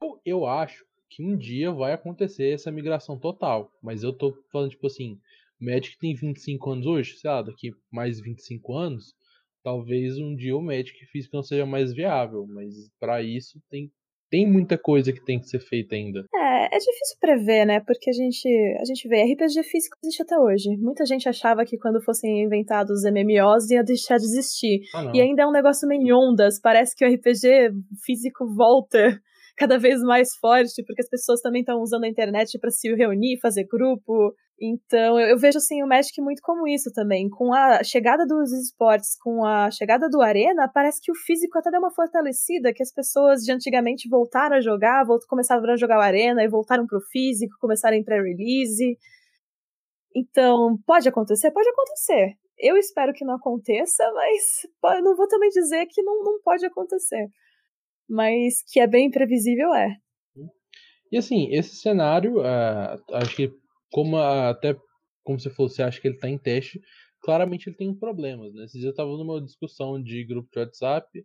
Eu, 0.00 0.20
eu 0.24 0.46
acho 0.46 0.84
que 1.10 1.22
um 1.22 1.36
dia 1.36 1.72
vai 1.72 1.92
acontecer 1.92 2.54
essa 2.54 2.70
migração 2.70 3.18
total. 3.18 3.70
Mas 3.82 4.02
eu 4.02 4.12
tô 4.12 4.32
falando, 4.52 4.70
tipo 4.70 4.86
assim, 4.86 5.18
o 5.60 5.64
Magic 5.64 5.98
tem 5.98 6.14
25 6.14 6.70
anos 6.70 6.86
hoje, 6.86 7.16
sei 7.16 7.30
lá, 7.30 7.42
daqui 7.42 7.72
mais 7.90 8.20
25 8.20 8.76
anos, 8.76 9.14
talvez 9.62 10.18
um 10.18 10.34
dia 10.34 10.56
o 10.56 10.62
Magic 10.62 11.04
físico 11.06 11.36
não 11.36 11.42
seja 11.42 11.66
mais 11.66 11.92
viável, 11.92 12.46
mas 12.46 12.74
para 12.98 13.22
isso 13.22 13.60
tem 13.70 13.90
tem 14.32 14.50
muita 14.50 14.78
coisa 14.78 15.12
que 15.12 15.22
tem 15.22 15.38
que 15.38 15.46
ser 15.46 15.60
feita 15.60 15.94
ainda. 15.94 16.24
É, 16.34 16.74
é 16.74 16.78
difícil 16.78 17.18
prever, 17.20 17.66
né? 17.66 17.80
Porque 17.80 18.08
a 18.08 18.14
gente, 18.14 18.48
a 18.80 18.84
gente 18.86 19.06
vê, 19.06 19.24
RPG 19.24 19.62
físico 19.62 19.94
existe 20.02 20.22
até 20.22 20.38
hoje. 20.38 20.74
Muita 20.78 21.04
gente 21.04 21.28
achava 21.28 21.66
que 21.66 21.76
quando 21.76 22.02
fossem 22.02 22.42
inventados 22.42 23.02
MMOs 23.04 23.70
ia 23.70 23.84
deixar 23.84 24.16
de 24.16 24.24
existir. 24.24 24.80
Ah, 24.94 25.12
e 25.12 25.20
ainda 25.20 25.42
é 25.42 25.46
um 25.46 25.52
negócio 25.52 25.86
meio 25.86 26.00
em 26.00 26.12
ondas. 26.14 26.58
Parece 26.58 26.96
que 26.96 27.04
o 27.04 27.14
RPG 27.14 27.74
físico 28.02 28.46
volta 28.56 29.20
cada 29.54 29.78
vez 29.78 30.00
mais 30.00 30.34
forte, 30.40 30.82
porque 30.86 31.02
as 31.02 31.10
pessoas 31.10 31.42
também 31.42 31.60
estão 31.60 31.82
usando 31.82 32.04
a 32.04 32.08
internet 32.08 32.58
para 32.58 32.70
se 32.70 32.90
reunir, 32.94 33.38
fazer 33.38 33.66
grupo. 33.70 34.34
Então, 34.64 35.18
eu, 35.18 35.30
eu, 35.30 35.38
vejo 35.38 35.58
assim 35.58 35.82
o 35.82 35.88
Magic 35.88 36.20
muito 36.20 36.40
como 36.40 36.68
isso 36.68 36.92
também. 36.92 37.28
Com 37.28 37.52
a 37.52 37.82
chegada 37.82 38.24
dos 38.24 38.52
esportes, 38.52 39.16
com 39.20 39.44
a 39.44 39.70
chegada 39.70 40.08
do 40.08 40.22
Arena, 40.22 40.70
parece 40.72 41.00
que 41.02 41.10
o 41.10 41.16
físico 41.16 41.58
até 41.58 41.70
deu 41.70 41.80
uma 41.80 41.92
fortalecida, 41.92 42.72
que 42.72 42.82
as 42.82 42.92
pessoas 42.92 43.40
de 43.40 43.50
antigamente 43.50 44.08
voltaram 44.08 44.56
a 44.56 44.60
jogar, 44.60 45.04
volt, 45.04 45.24
começaram 45.26 45.68
a 45.68 45.76
jogar 45.76 45.98
o 45.98 46.02
Arena 46.02 46.44
e 46.44 46.48
voltaram 46.48 46.86
pro 46.86 47.00
físico, 47.10 47.56
começaram 47.60 47.96
em 47.96 48.04
pré-release. 48.04 48.96
Então, 50.14 50.78
pode 50.86 51.08
acontecer? 51.08 51.50
Pode 51.50 51.68
acontecer. 51.68 52.34
Eu 52.58 52.76
espero 52.76 53.12
que 53.12 53.24
não 53.24 53.34
aconteça, 53.34 54.04
mas 54.12 55.02
não 55.02 55.16
vou 55.16 55.26
também 55.26 55.48
dizer 55.48 55.86
que 55.86 56.02
não, 56.02 56.22
não 56.22 56.40
pode 56.42 56.64
acontecer 56.64 57.28
mas 58.12 58.62
que 58.70 58.78
é 58.78 58.86
bem 58.86 59.06
imprevisível 59.06 59.74
é. 59.74 59.96
E 61.10 61.16
assim, 61.16 61.48
esse 61.50 61.76
cenário, 61.76 62.40
uh, 62.40 63.14
acho 63.14 63.36
que 63.36 63.52
como 63.92 64.16
uh, 64.16 64.50
até 64.50 64.76
como 65.22 65.38
você 65.38 65.50
falou, 65.50 65.68
você 65.68 65.82
acha 65.82 66.00
que 66.00 66.08
ele 66.08 66.16
está 66.16 66.28
em 66.28 66.38
teste, 66.38 66.80
claramente 67.20 67.68
ele 67.68 67.76
tem 67.76 67.94
problemas, 67.94 68.52
né? 68.54 68.64
Esses 68.64 68.80
dias 68.80 68.86
eu 68.86 68.90
estava 68.90 69.10
numa 69.10 69.40
discussão 69.40 70.02
de 70.02 70.24
grupo 70.24 70.48
de 70.52 70.58
WhatsApp 70.58 71.24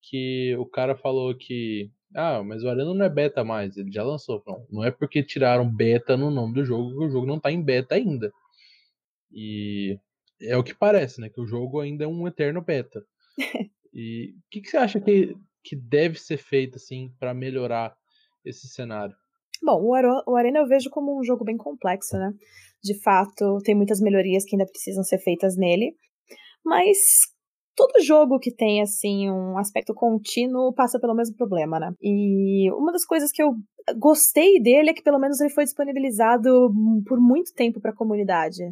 que 0.00 0.54
o 0.56 0.66
cara 0.66 0.96
falou 0.96 1.34
que 1.36 1.90
ah, 2.14 2.42
mas 2.42 2.62
o 2.62 2.68
Arena 2.68 2.92
não 2.92 3.04
é 3.04 3.08
beta 3.08 3.42
mais, 3.42 3.76
ele 3.76 3.90
já 3.90 4.04
lançou. 4.04 4.42
Não, 4.46 4.66
não 4.70 4.84
é 4.84 4.90
porque 4.90 5.22
tiraram 5.22 5.68
beta 5.68 6.16
no 6.16 6.30
nome 6.30 6.54
do 6.54 6.64
jogo 6.64 6.90
que 6.90 7.04
o 7.06 7.10
jogo 7.10 7.26
não 7.26 7.36
está 7.36 7.50
em 7.50 7.62
beta 7.62 7.94
ainda. 7.94 8.32
E 9.32 9.98
é 10.40 10.56
o 10.56 10.62
que 10.62 10.74
parece, 10.74 11.20
né? 11.20 11.30
Que 11.30 11.40
o 11.40 11.46
jogo 11.46 11.80
ainda 11.80 12.04
é 12.04 12.06
um 12.06 12.28
eterno 12.28 12.60
beta. 12.60 13.04
e 13.94 14.34
o 14.36 14.42
que, 14.50 14.60
que 14.60 14.68
você 14.68 14.76
acha 14.76 15.00
que 15.00 15.36
que 15.64 15.76
deve 15.76 16.18
ser 16.18 16.38
feito 16.38 16.76
assim 16.76 17.14
para 17.18 17.32
melhorar 17.32 17.96
esse 18.44 18.66
cenário? 18.68 19.14
Bom, 19.62 19.80
o, 20.26 20.36
Arena 20.36 20.58
eu 20.58 20.66
vejo 20.66 20.90
como 20.90 21.18
um 21.18 21.22
jogo 21.22 21.44
bem 21.44 21.56
complexo, 21.56 22.16
né? 22.18 22.32
De 22.82 23.00
fato, 23.00 23.58
tem 23.64 23.74
muitas 23.76 24.00
melhorias 24.00 24.44
que 24.44 24.56
ainda 24.56 24.66
precisam 24.66 25.04
ser 25.04 25.18
feitas 25.18 25.56
nele, 25.56 25.94
mas 26.64 26.98
todo 27.76 28.02
jogo 28.02 28.40
que 28.40 28.54
tem 28.54 28.82
assim 28.82 29.30
um 29.30 29.56
aspecto 29.58 29.94
contínuo 29.94 30.74
passa 30.74 30.98
pelo 30.98 31.14
mesmo 31.14 31.36
problema, 31.36 31.78
né? 31.78 31.92
E 32.02 32.70
uma 32.72 32.92
das 32.92 33.04
coisas 33.04 33.30
que 33.30 33.42
eu 33.42 33.54
gostei 33.98 34.60
dele 34.60 34.90
é 34.90 34.94
que 34.94 35.02
pelo 35.02 35.18
menos 35.18 35.40
ele 35.40 35.50
foi 35.50 35.64
disponibilizado 35.64 36.72
por 37.06 37.20
muito 37.20 37.52
tempo 37.54 37.80
para 37.80 37.92
a 37.92 37.96
comunidade. 37.96 38.62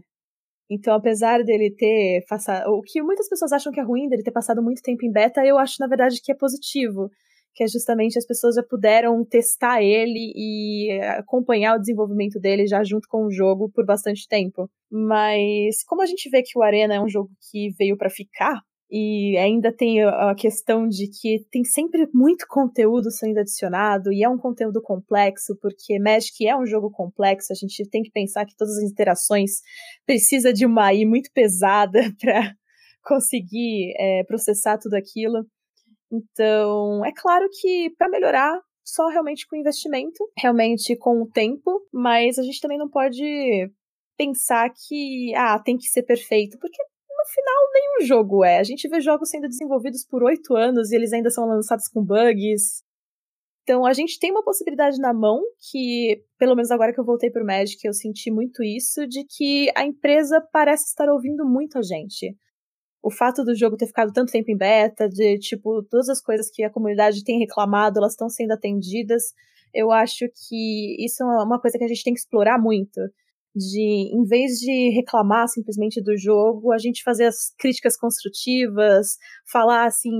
Então, 0.70 0.94
apesar 0.94 1.42
dele 1.42 1.70
ter 1.70 2.24
passado. 2.28 2.70
O 2.70 2.82
que 2.82 3.02
muitas 3.02 3.28
pessoas 3.28 3.52
acham 3.52 3.72
que 3.72 3.80
é 3.80 3.82
ruim, 3.82 4.08
dele 4.08 4.22
ter 4.22 4.30
passado 4.30 4.62
muito 4.62 4.82
tempo 4.82 5.04
em 5.04 5.10
beta, 5.10 5.44
eu 5.44 5.58
acho, 5.58 5.76
na 5.80 5.88
verdade, 5.88 6.20
que 6.22 6.30
é 6.30 6.34
positivo. 6.34 7.10
Que 7.54 7.64
é 7.64 7.66
justamente 7.66 8.18
as 8.18 8.26
pessoas 8.26 8.54
já 8.54 8.62
puderam 8.62 9.24
testar 9.24 9.82
ele 9.82 10.32
e 10.34 11.00
acompanhar 11.18 11.76
o 11.76 11.80
desenvolvimento 11.80 12.38
dele 12.38 12.66
já 12.66 12.82
junto 12.84 13.08
com 13.08 13.26
o 13.26 13.30
jogo 13.30 13.70
por 13.74 13.84
bastante 13.84 14.26
tempo. 14.28 14.70
Mas, 14.90 15.82
como 15.84 16.02
a 16.02 16.06
gente 16.06 16.28
vê 16.30 16.42
que 16.42 16.58
o 16.58 16.62
Arena 16.62 16.94
é 16.94 17.00
um 17.00 17.08
jogo 17.08 17.30
que 17.50 17.70
veio 17.78 17.96
para 17.96 18.08
ficar, 18.08 18.60
e 18.90 19.36
ainda 19.38 19.72
tem 19.72 20.02
a 20.02 20.34
questão 20.34 20.88
de 20.88 21.08
que 21.08 21.46
tem 21.50 21.62
sempre 21.62 22.08
muito 22.12 22.44
conteúdo 22.48 23.10
sendo 23.10 23.38
adicionado, 23.38 24.12
e 24.12 24.24
é 24.24 24.28
um 24.28 24.36
conteúdo 24.36 24.82
complexo, 24.82 25.56
porque 25.62 25.98
Magic 26.00 26.46
é 26.46 26.56
um 26.56 26.66
jogo 26.66 26.90
complexo, 26.90 27.52
a 27.52 27.54
gente 27.54 27.88
tem 27.88 28.02
que 28.02 28.10
pensar 28.10 28.44
que 28.44 28.56
todas 28.56 28.76
as 28.78 28.90
interações 28.90 29.60
precisa 30.04 30.52
de 30.52 30.66
uma 30.66 30.86
AI 30.86 31.04
muito 31.04 31.30
pesada 31.32 32.00
para 32.20 32.52
conseguir 33.04 33.94
é, 33.96 34.24
processar 34.24 34.76
tudo 34.78 34.94
aquilo. 34.94 35.46
Então, 36.12 37.04
é 37.04 37.12
claro 37.12 37.48
que 37.60 37.90
para 37.96 38.08
melhorar, 38.08 38.60
só 38.84 39.06
realmente 39.08 39.46
com 39.46 39.56
investimento, 39.56 40.28
realmente 40.36 40.96
com 40.96 41.22
o 41.22 41.30
tempo, 41.30 41.86
mas 41.92 42.38
a 42.38 42.42
gente 42.42 42.60
também 42.60 42.78
não 42.78 42.88
pode 42.88 43.70
pensar 44.16 44.70
que 44.70 45.32
ah, 45.34 45.58
tem 45.58 45.76
que 45.76 45.88
ser 45.88 46.02
perfeito, 46.02 46.58
porque 46.58 46.82
no 46.82 47.24
final 47.32 47.72
nenhum 47.72 48.06
jogo 48.06 48.44
é. 48.44 48.58
A 48.58 48.64
gente 48.64 48.88
vê 48.88 49.00
jogos 49.00 49.30
sendo 49.30 49.48
desenvolvidos 49.48 50.04
por 50.04 50.22
oito 50.24 50.54
anos 50.56 50.90
e 50.90 50.96
eles 50.96 51.12
ainda 51.12 51.30
são 51.30 51.46
lançados 51.46 51.88
com 51.88 52.04
bugs. 52.04 52.82
Então 53.62 53.86
a 53.86 53.92
gente 53.92 54.18
tem 54.18 54.30
uma 54.30 54.42
possibilidade 54.42 54.98
na 54.98 55.14
mão 55.14 55.40
que, 55.70 56.24
pelo 56.38 56.56
menos 56.56 56.70
agora 56.70 56.92
que 56.92 56.98
eu 56.98 57.04
voltei 57.04 57.30
pro 57.30 57.44
Magic, 57.44 57.78
eu 57.86 57.92
senti 57.92 58.30
muito 58.30 58.64
isso, 58.64 59.06
de 59.06 59.24
que 59.24 59.70
a 59.76 59.84
empresa 59.84 60.40
parece 60.52 60.86
estar 60.86 61.08
ouvindo 61.08 61.46
muito 61.46 61.78
a 61.78 61.82
gente. 61.82 62.36
O 63.02 63.10
fato 63.10 63.44
do 63.44 63.54
jogo 63.56 63.76
ter 63.76 63.86
ficado 63.86 64.12
tanto 64.12 64.30
tempo 64.30 64.50
em 64.50 64.56
beta, 64.56 65.08
de 65.08 65.38
tipo, 65.38 65.82
todas 65.84 66.08
as 66.08 66.20
coisas 66.20 66.50
que 66.50 66.62
a 66.62 66.70
comunidade 66.70 67.24
tem 67.24 67.38
reclamado, 67.38 67.98
elas 67.98 68.12
estão 68.12 68.28
sendo 68.28 68.52
atendidas. 68.52 69.32
Eu 69.72 69.90
acho 69.90 70.26
que 70.48 70.96
isso 71.04 71.22
é 71.22 71.44
uma 71.44 71.60
coisa 71.60 71.78
que 71.78 71.84
a 71.84 71.88
gente 71.88 72.04
tem 72.04 72.12
que 72.12 72.20
explorar 72.20 72.58
muito. 72.58 73.00
De, 73.54 74.14
em 74.14 74.22
vez 74.24 74.58
de 74.58 74.90
reclamar 74.90 75.48
simplesmente 75.48 76.00
do 76.00 76.16
jogo, 76.16 76.72
a 76.72 76.78
gente 76.78 77.02
fazer 77.02 77.24
as 77.24 77.52
críticas 77.58 77.96
construtivas, 77.96 79.16
falar 79.50 79.86
assim, 79.86 80.12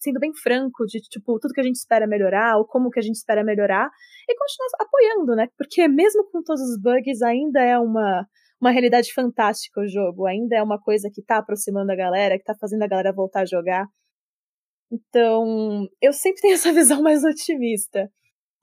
sendo 0.00 0.18
bem 0.18 0.32
franco 0.34 0.86
de 0.86 1.00
tipo, 1.00 1.38
tudo 1.38 1.52
que 1.52 1.60
a 1.60 1.64
gente 1.64 1.76
espera 1.76 2.06
melhorar, 2.06 2.56
ou 2.56 2.64
como 2.64 2.88
que 2.88 2.98
a 2.98 3.02
gente 3.02 3.16
espera 3.16 3.44
melhorar, 3.44 3.90
e 4.26 4.34
continuar 4.34 4.68
apoiando, 4.80 5.36
né? 5.36 5.48
Porque 5.58 5.86
mesmo 5.86 6.24
com 6.30 6.42
todos 6.42 6.62
os 6.62 6.80
bugs, 6.80 7.20
ainda 7.20 7.60
é 7.60 7.78
uma, 7.78 8.26
uma 8.60 8.70
realidade 8.70 9.12
fantástica 9.12 9.80
o 9.80 9.88
jogo. 9.88 10.26
Ainda 10.26 10.56
é 10.56 10.62
uma 10.62 10.80
coisa 10.80 11.10
que 11.12 11.22
tá 11.22 11.38
aproximando 11.38 11.92
a 11.92 11.96
galera, 11.96 12.38
que 12.38 12.44
tá 12.44 12.54
fazendo 12.58 12.82
a 12.82 12.88
galera 12.88 13.12
voltar 13.12 13.42
a 13.42 13.46
jogar. 13.46 13.86
Então, 14.90 15.86
eu 16.00 16.12
sempre 16.12 16.40
tenho 16.42 16.54
essa 16.54 16.72
visão 16.72 17.02
mais 17.02 17.24
otimista. 17.24 18.10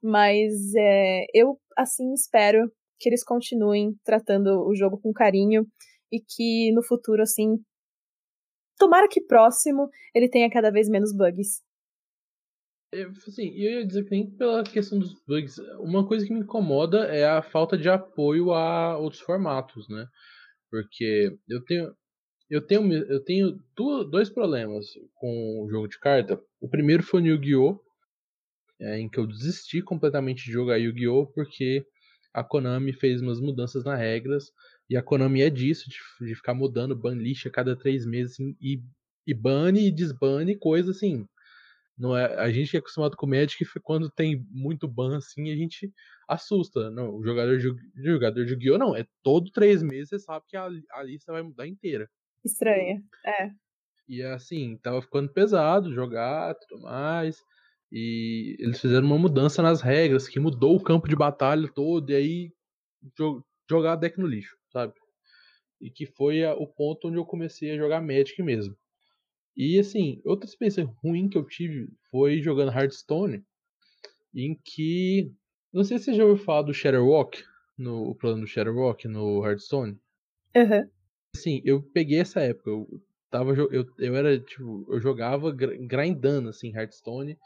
Mas 0.02 0.52
é, 0.76 1.24
eu, 1.32 1.58
assim, 1.76 2.12
espero 2.12 2.70
que 2.98 3.08
eles 3.08 3.24
continuem 3.24 3.94
tratando 4.04 4.66
o 4.66 4.74
jogo 4.74 4.98
com 5.00 5.12
carinho 5.12 5.66
e 6.12 6.20
que 6.20 6.72
no 6.72 6.82
futuro, 6.84 7.22
assim, 7.22 7.56
tomara 8.78 9.08
que 9.08 9.22
próximo 9.22 9.88
ele 10.14 10.28
tenha 10.28 10.50
cada 10.50 10.70
vez 10.70 10.88
menos 10.88 11.16
bugs. 11.16 11.62
Eu, 12.94 13.10
assim, 13.26 13.48
eu 13.56 13.80
ia 13.80 13.86
dizer 13.86 14.04
que 14.04 14.10
nem 14.12 14.30
pela 14.30 14.62
questão 14.62 14.98
dos 14.98 15.14
bugs, 15.26 15.58
uma 15.80 16.06
coisa 16.06 16.24
que 16.24 16.32
me 16.32 16.40
incomoda 16.40 17.06
é 17.06 17.26
a 17.26 17.42
falta 17.42 17.76
de 17.76 17.88
apoio 17.88 18.52
a 18.52 18.96
outros 18.96 19.20
formatos, 19.20 19.88
né? 19.88 20.06
Porque 20.70 21.36
eu 21.48 21.64
tenho 21.64 21.94
eu 22.50 22.60
tenho 22.64 22.92
eu 22.92 23.24
tenho 23.24 23.58
dois 24.10 24.30
problemas 24.30 24.86
com 25.14 25.64
o 25.64 25.68
jogo 25.70 25.88
de 25.88 25.98
carta. 25.98 26.40
O 26.60 26.68
primeiro 26.68 27.02
foi 27.02 27.20
no 27.20 27.28
Yu-Gi-Oh, 27.28 27.80
é, 28.80 29.00
em 29.00 29.08
que 29.08 29.18
eu 29.18 29.26
desisti 29.26 29.82
completamente 29.82 30.44
de 30.44 30.52
jogar 30.52 30.76
Yu-Gi-Oh 30.76 31.26
porque 31.28 31.84
a 32.32 32.44
Konami 32.44 32.92
fez 32.92 33.20
umas 33.22 33.40
mudanças 33.40 33.84
nas 33.84 33.98
regras 33.98 34.52
e 34.88 34.96
a 34.96 35.02
Konami 35.02 35.42
é 35.42 35.50
disso 35.50 35.88
de, 35.88 36.26
de 36.26 36.34
ficar 36.36 36.54
mudando 36.54 36.96
ban 36.96 37.14
list 37.14 37.46
a 37.46 37.50
cada 37.50 37.76
três 37.76 38.06
meses 38.06 38.34
assim, 38.34 38.56
e 38.60 38.80
e 39.26 39.34
bane 39.34 39.88
e 39.88 39.90
desbane 39.90 40.56
coisa 40.56 40.90
assim 40.90 41.26
não 41.96 42.16
é, 42.16 42.34
a 42.36 42.50
gente 42.50 42.74
é 42.74 42.78
acostumado 42.78 43.16
com 43.16 43.26
Magic 43.26 43.64
quando 43.82 44.10
tem 44.10 44.44
muito 44.50 44.88
ban 44.88 45.16
assim, 45.16 45.50
a 45.50 45.56
gente 45.56 45.92
assusta. 46.28 46.90
Não, 46.90 47.14
o 47.14 47.22
jogador 47.24 47.56
de, 47.58 47.72
jogador 48.02 48.44
de 48.44 48.52
Yu-Gi-Oh! 48.52 48.78
não, 48.78 48.96
é 48.96 49.06
todo 49.22 49.50
três 49.52 49.82
meses 49.82 50.08
você 50.08 50.18
sabe 50.18 50.44
que 50.48 50.56
a, 50.56 50.68
a 50.92 51.02
lista 51.02 51.32
vai 51.32 51.42
mudar 51.42 51.66
inteira. 51.66 52.08
Estranha, 52.44 53.02
é. 53.24 53.50
E 54.08 54.22
assim, 54.22 54.76
tava 54.78 55.00
ficando 55.00 55.32
pesado 55.32 55.94
jogar 55.94 56.54
tudo 56.54 56.82
mais. 56.82 57.42
E 57.90 58.56
eles 58.58 58.80
fizeram 58.80 59.06
uma 59.06 59.18
mudança 59.18 59.62
nas 59.62 59.80
regras 59.80 60.28
que 60.28 60.40
mudou 60.40 60.74
o 60.74 60.82
campo 60.82 61.08
de 61.08 61.14
batalha 61.14 61.70
todo, 61.72 62.10
e 62.10 62.14
aí 62.14 62.52
jogar 63.70 63.96
deck 63.96 64.18
no 64.18 64.26
lixo, 64.26 64.56
sabe? 64.72 64.92
E 65.80 65.90
que 65.90 66.06
foi 66.06 66.44
a, 66.44 66.54
o 66.54 66.66
ponto 66.66 67.08
onde 67.08 67.18
eu 67.18 67.24
comecei 67.24 67.70
a 67.70 67.76
jogar 67.76 68.00
Magic 68.00 68.42
mesmo. 68.42 68.76
E 69.56 69.78
assim, 69.78 70.20
outra 70.24 70.48
experiência 70.48 70.84
ruim 71.02 71.28
que 71.28 71.38
eu 71.38 71.44
tive 71.44 71.88
foi 72.10 72.42
jogando 72.42 72.72
Hearthstone, 72.72 73.44
em 74.34 74.58
que. 74.64 75.32
Não 75.72 75.84
sei 75.84 75.98
se 75.98 76.06
você 76.06 76.14
já 76.14 76.24
ouviu 76.24 76.44
falar 76.44 76.62
do 76.62 76.74
Shadowwalk, 76.74 77.42
no 77.78 78.10
o 78.10 78.14
plano 78.14 78.42
do 78.42 78.46
Shadowwalk 78.46 79.06
no 79.06 79.44
Hearthstone. 79.44 79.98
Uhum. 80.56 80.90
Assim, 81.36 81.60
eu 81.64 81.82
peguei 81.82 82.20
essa 82.20 82.40
época. 82.40 82.70
Eu 82.70 83.02
tava. 83.30 83.52
Eu, 83.52 83.86
eu 83.98 84.16
era, 84.16 84.38
tipo, 84.38 84.86
eu 84.88 85.00
jogava 85.00 85.52
grindando 85.52 86.48
assim, 86.48 86.74
Hearthstone, 86.74 87.38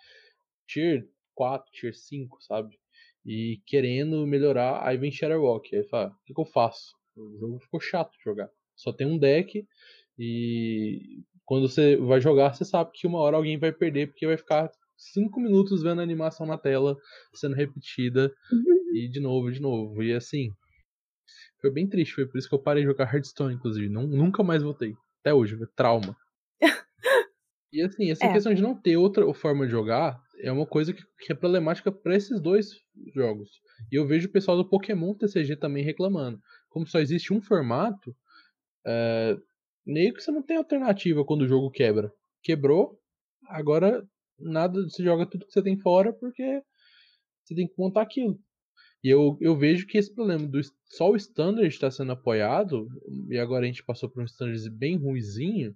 tier 0.67 1.09
4, 1.35 1.71
tier 1.73 1.95
5, 1.95 2.43
sabe? 2.43 2.79
E 3.25 3.61
querendo 3.67 4.27
melhorar, 4.27 4.87
aí 4.87 4.97
vem 4.97 5.11
Shadowwalk. 5.11 5.75
Aí 5.75 5.85
fala, 5.85 6.09
o 6.09 6.25
que, 6.25 6.35
que 6.35 6.41
eu 6.41 6.47
faço? 6.47 6.95
O 7.17 7.39
jogo 7.39 7.59
ficou 7.61 7.81
chato 7.81 8.13
de 8.13 8.25
jogar. 8.25 8.51
Só 8.77 8.93
tem 8.93 9.07
um 9.07 9.19
deck 9.19 9.67
e 10.19 11.23
quando 11.49 11.67
você 11.67 11.97
vai 11.97 12.21
jogar, 12.21 12.53
você 12.53 12.63
sabe 12.63 12.91
que 12.93 13.07
uma 13.07 13.21
hora 13.21 13.39
alguém 13.39 13.59
vai 13.59 13.73
perder, 13.73 14.09
porque 14.09 14.27
vai 14.27 14.37
ficar 14.37 14.71
cinco 14.99 15.41
minutos 15.41 15.83
vendo 15.83 16.01
a 16.01 16.05
animação 16.05 16.45
na 16.45 16.59
tela 16.59 16.95
sendo 17.33 17.55
repetida 17.55 18.31
uhum. 18.53 18.95
e 18.95 19.09
de 19.09 19.19
novo, 19.19 19.51
de 19.51 19.59
novo. 19.59 20.03
E 20.03 20.13
assim, 20.13 20.53
foi 21.59 21.71
bem 21.71 21.89
triste. 21.89 22.15
Foi 22.15 22.27
por 22.27 22.37
isso 22.37 22.47
que 22.47 22.55
eu 22.55 22.59
parei 22.59 22.83
de 22.83 22.91
jogar 22.91 23.11
Hearthstone, 23.11 23.55
inclusive. 23.55 23.89
Não, 23.89 24.07
nunca 24.07 24.43
mais 24.43 24.63
voltei. 24.63 24.95
Até 25.21 25.33
hoje, 25.33 25.57
foi 25.57 25.67
trauma. 25.75 26.15
e 27.73 27.81
assim, 27.81 28.11
essa 28.11 28.27
é. 28.27 28.33
questão 28.35 28.53
de 28.53 28.61
não 28.61 28.79
ter 28.79 28.99
outra 28.99 29.33
forma 29.33 29.65
de 29.65 29.73
jogar 29.73 30.21
é 30.43 30.53
uma 30.53 30.67
coisa 30.67 30.93
que, 30.93 31.03
que 31.19 31.33
é 31.33 31.35
problemática 31.35 31.91
para 31.91 32.15
esses 32.15 32.39
dois 32.43 32.73
jogos. 33.15 33.49
E 33.91 33.97
eu 33.97 34.07
vejo 34.07 34.29
o 34.29 34.33
pessoal 34.33 34.59
do 34.59 34.69
Pokémon 34.69 35.15
TCG 35.15 35.57
também 35.57 35.83
reclamando. 35.83 36.39
Como 36.69 36.87
só 36.87 36.99
existe 36.99 37.33
um 37.33 37.41
formato, 37.41 38.15
é, 38.87 39.35
meio 39.89 40.13
que 40.13 40.21
você 40.23 40.31
não 40.31 40.43
tem 40.43 40.59
alternativa 40.59 41.25
quando 41.25 41.43
o 41.43 41.49
jogo 41.49 41.71
quebra. 41.71 42.13
Quebrou, 42.43 43.01
agora 43.47 44.07
nada, 44.39 44.83
você 44.83 45.03
joga 45.03 45.27
tudo 45.27 45.47
que 45.47 45.53
você 45.53 45.63
tem 45.63 45.79
fora 45.79 46.13
porque 46.13 46.63
você 47.43 47.55
tem 47.55 47.67
que 47.67 47.75
montar 47.79 48.03
aquilo. 48.03 48.39
E 49.03 49.09
eu, 49.09 49.39
eu 49.41 49.57
vejo 49.57 49.87
que 49.87 49.97
esse 49.97 50.13
problema 50.15 50.47
do 50.47 50.61
só 50.91 51.11
o 51.11 51.17
standard 51.17 51.69
está 51.69 51.91
sendo 51.91 52.13
apoiado, 52.13 52.87
e 53.31 53.39
agora 53.39 53.65
a 53.65 53.67
gente 53.67 53.85
passou 53.85 54.11
por 54.11 54.23
um 54.23 54.27
standard 54.27 54.71
bem 54.71 54.97
ruizinho, 54.97 55.71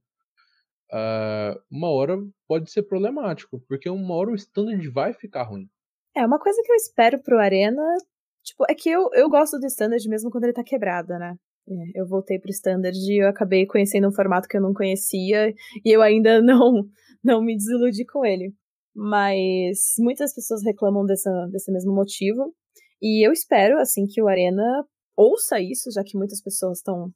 uh, 0.93 1.59
uma 1.71 1.89
hora 1.89 2.19
pode 2.49 2.71
ser 2.71 2.83
problemático, 2.83 3.63
porque 3.69 3.89
uma 3.89 4.15
hora 4.15 4.31
o 4.31 4.35
standard 4.35 4.87
vai 4.91 5.15
ficar 5.15 5.45
ruim. 5.45 5.69
É, 6.17 6.27
uma 6.27 6.39
coisa 6.39 6.61
que 6.63 6.73
eu 6.73 6.77
espero 6.77 7.23
pro 7.23 7.39
Arena, 7.39 7.83
tipo, 8.43 8.65
é 8.69 8.75
que 8.75 8.91
eu, 8.91 9.09
eu 9.15 9.31
gosto 9.31 9.59
do 9.59 9.67
standard 9.67 10.07
mesmo 10.09 10.31
quando 10.31 10.45
ele 10.45 10.53
tá 10.53 10.65
quebrado, 10.65 11.17
né? 11.17 11.37
É, 11.69 12.01
eu 12.01 12.07
voltei 12.07 12.39
pro 12.39 12.51
Standard 12.51 12.97
e 12.97 13.23
eu 13.23 13.29
acabei 13.29 13.67
conhecendo 13.67 14.09
um 14.09 14.13
formato 14.13 14.49
que 14.49 14.57
eu 14.57 14.61
não 14.61 14.75
conhecia 14.75 15.55
e 15.85 15.91
eu 15.91 16.03
ainda 16.03 16.41
não, 16.43 16.85
não 17.23 17.43
me 17.43 17.57
desiludi 17.57 18.05
com 18.05 18.25
ele. 18.25 18.53
Mas 18.95 19.95
muitas 19.99 20.35
pessoas 20.35 20.63
reclamam 20.65 21.07
dessa, 21.07 21.31
desse 21.51 21.73
mesmo 21.73 21.95
motivo. 21.95 22.55
E 23.01 23.27
eu 23.27 23.33
espero, 23.33 23.79
assim, 23.79 24.07
que 24.07 24.23
o 24.23 24.29
Arena 24.29 24.85
ouça 25.17 25.61
isso, 25.61 25.91
já 25.93 26.03
que 26.05 26.17
muitas 26.17 26.43
pessoas 26.43 26.79
estão 26.79 27.13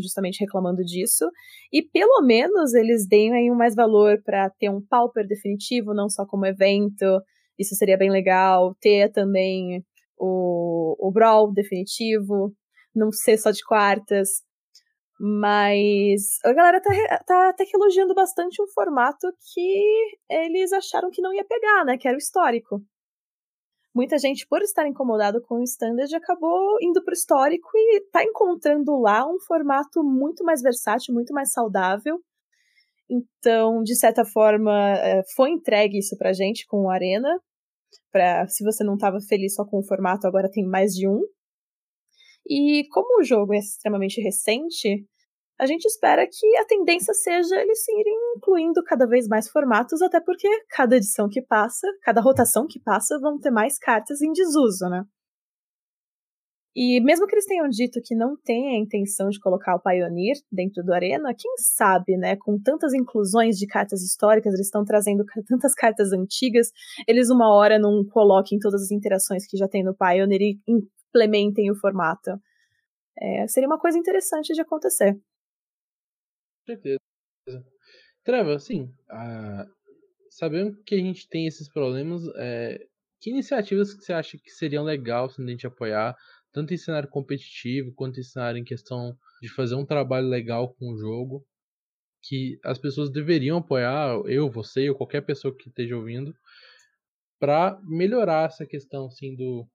justamente 0.00 0.40
reclamando 0.40 0.84
disso, 0.84 1.28
e 1.72 1.82
pelo 1.82 2.22
menos 2.22 2.74
eles 2.74 3.06
deem 3.06 3.32
aí 3.32 3.50
um 3.50 3.56
mais 3.56 3.74
valor 3.74 4.20
para 4.22 4.50
ter 4.50 4.68
um 4.68 4.80
pauper 4.80 5.26
definitivo, 5.26 5.94
não 5.94 6.08
só 6.08 6.26
como 6.26 6.46
evento, 6.46 7.04
isso 7.58 7.74
seria 7.74 7.96
bem 7.96 8.10
legal, 8.10 8.74
ter 8.80 9.10
também 9.10 9.84
o, 10.18 10.96
o 10.98 11.10
Brawl 11.12 11.52
definitivo, 11.52 12.52
não 12.94 13.10
ser 13.12 13.38
só 13.38 13.50
de 13.50 13.64
quartas. 13.64 14.28
Mas 15.22 16.38
a 16.44 16.52
galera 16.52 16.80
tá, 16.80 16.90
tá 17.26 17.48
até 17.50 17.66
que 17.66 17.76
elogiando 17.76 18.14
bastante 18.14 18.62
um 18.62 18.66
formato 18.68 19.26
que 19.52 20.18
eles 20.30 20.72
acharam 20.72 21.10
que 21.10 21.20
não 21.20 21.34
ia 21.34 21.44
pegar, 21.44 21.84
né? 21.84 21.98
Que 21.98 22.08
era 22.08 22.16
o 22.16 22.18
histórico. 22.18 22.82
Muita 23.94 24.18
gente, 24.18 24.46
por 24.46 24.62
estar 24.62 24.86
incomodado 24.86 25.42
com 25.42 25.56
o 25.56 25.64
standard, 25.64 26.14
acabou 26.14 26.78
indo 26.80 27.02
pro 27.02 27.12
histórico 27.12 27.68
e 27.74 28.00
tá 28.12 28.22
encontrando 28.24 28.98
lá 28.98 29.26
um 29.28 29.38
formato 29.40 30.02
muito 30.02 30.44
mais 30.44 30.62
versátil, 30.62 31.12
muito 31.12 31.34
mais 31.34 31.52
saudável. 31.52 32.18
Então, 33.10 33.82
de 33.82 33.96
certa 33.96 34.24
forma, 34.24 34.72
é, 34.96 35.22
foi 35.34 35.50
entregue 35.50 35.98
isso 35.98 36.16
pra 36.16 36.32
gente 36.32 36.64
com 36.66 36.84
o 36.84 36.90
Arena. 36.90 37.28
Pra, 38.12 38.46
se 38.46 38.64
você 38.64 38.84
não 38.84 38.94
estava 38.94 39.18
feliz 39.28 39.54
só 39.54 39.64
com 39.64 39.80
o 39.80 39.84
formato, 39.84 40.26
agora 40.26 40.50
tem 40.50 40.64
mais 40.64 40.92
de 40.92 41.08
um. 41.08 41.20
E 42.50 42.88
como 42.88 43.20
o 43.20 43.24
jogo 43.24 43.54
é 43.54 43.58
extremamente 43.58 44.20
recente, 44.20 45.06
a 45.56 45.66
gente 45.66 45.84
espera 45.84 46.26
que 46.26 46.56
a 46.56 46.64
tendência 46.64 47.14
seja 47.14 47.60
eles 47.60 47.86
irem 47.88 48.16
incluindo 48.36 48.82
cada 48.82 49.06
vez 49.06 49.28
mais 49.28 49.48
formatos, 49.48 50.02
até 50.02 50.20
porque 50.20 50.48
cada 50.70 50.96
edição 50.96 51.28
que 51.28 51.40
passa, 51.40 51.86
cada 52.02 52.20
rotação 52.20 52.66
que 52.66 52.80
passa, 52.80 53.20
vão 53.20 53.38
ter 53.38 53.52
mais 53.52 53.78
cartas 53.78 54.20
em 54.20 54.32
desuso, 54.32 54.88
né? 54.88 55.04
E 56.74 57.00
mesmo 57.00 57.26
que 57.26 57.34
eles 57.34 57.46
tenham 57.46 57.68
dito 57.68 58.00
que 58.02 58.14
não 58.16 58.36
tem 58.36 58.74
a 58.74 58.78
intenção 58.78 59.28
de 59.28 59.38
colocar 59.38 59.76
o 59.76 59.80
Pioneer 59.80 60.36
dentro 60.50 60.82
do 60.84 60.92
Arena, 60.92 61.34
quem 61.36 61.52
sabe, 61.56 62.16
né? 62.16 62.36
Com 62.36 62.60
tantas 62.60 62.94
inclusões 62.94 63.56
de 63.56 63.66
cartas 63.66 64.02
históricas, 64.02 64.54
eles 64.54 64.66
estão 64.66 64.84
trazendo 64.84 65.24
tantas 65.46 65.74
cartas 65.74 66.12
antigas, 66.12 66.70
eles 67.06 67.28
uma 67.28 67.52
hora 67.52 67.78
não 67.78 68.04
coloquem 68.04 68.58
todas 68.58 68.82
as 68.82 68.90
interações 68.90 69.46
que 69.46 69.56
já 69.56 69.68
tem 69.68 69.84
no 69.84 69.94
Pioneer 69.94 70.40
e 70.40 70.58
implementem 71.10 71.70
o 71.70 71.76
formato. 71.76 72.30
É, 73.18 73.46
seria 73.46 73.68
uma 73.68 73.78
coisa 73.78 73.98
interessante 73.98 74.54
de 74.54 74.60
acontecer. 74.60 75.12
Com 75.14 76.66
certeza. 76.66 76.98
Treva, 78.24 78.54
assim, 78.54 78.84
uh, 79.10 79.70
sabendo 80.30 80.82
que 80.84 80.94
a 80.94 80.98
gente 80.98 81.28
tem 81.28 81.46
esses 81.46 81.68
problemas, 81.68 82.22
é, 82.36 82.86
que 83.20 83.30
iniciativas 83.30 83.92
que 83.92 84.04
você 84.04 84.12
acha 84.12 84.38
que 84.38 84.50
seriam 84.50 84.84
legal 84.84 85.28
se 85.28 85.42
a 85.42 85.46
gente 85.46 85.66
apoiar, 85.66 86.16
tanto 86.52 86.72
em 86.72 86.78
cenário 86.78 87.08
competitivo 87.08 87.92
quanto 87.94 88.20
em 88.20 88.22
cenário 88.22 88.58
em 88.58 88.64
questão 88.64 89.16
de 89.42 89.48
fazer 89.48 89.74
um 89.74 89.84
trabalho 89.84 90.28
legal 90.28 90.74
com 90.74 90.92
o 90.92 90.98
jogo? 90.98 91.44
que 92.22 92.58
as 92.64 92.78
pessoas 92.78 93.10
deveriam 93.10 93.58
apoiar, 93.58 94.20
eu, 94.26 94.50
você 94.50 94.88
ou 94.90 94.96
qualquer 94.96 95.22
pessoa 95.22 95.56
que 95.56 95.68
esteja 95.68 95.96
ouvindo, 95.96 96.34
para 97.38 97.80
melhorar 97.84 98.46
essa 98.46 98.66
questão 98.66 99.06
assim 99.06 99.34
do, 99.34 99.66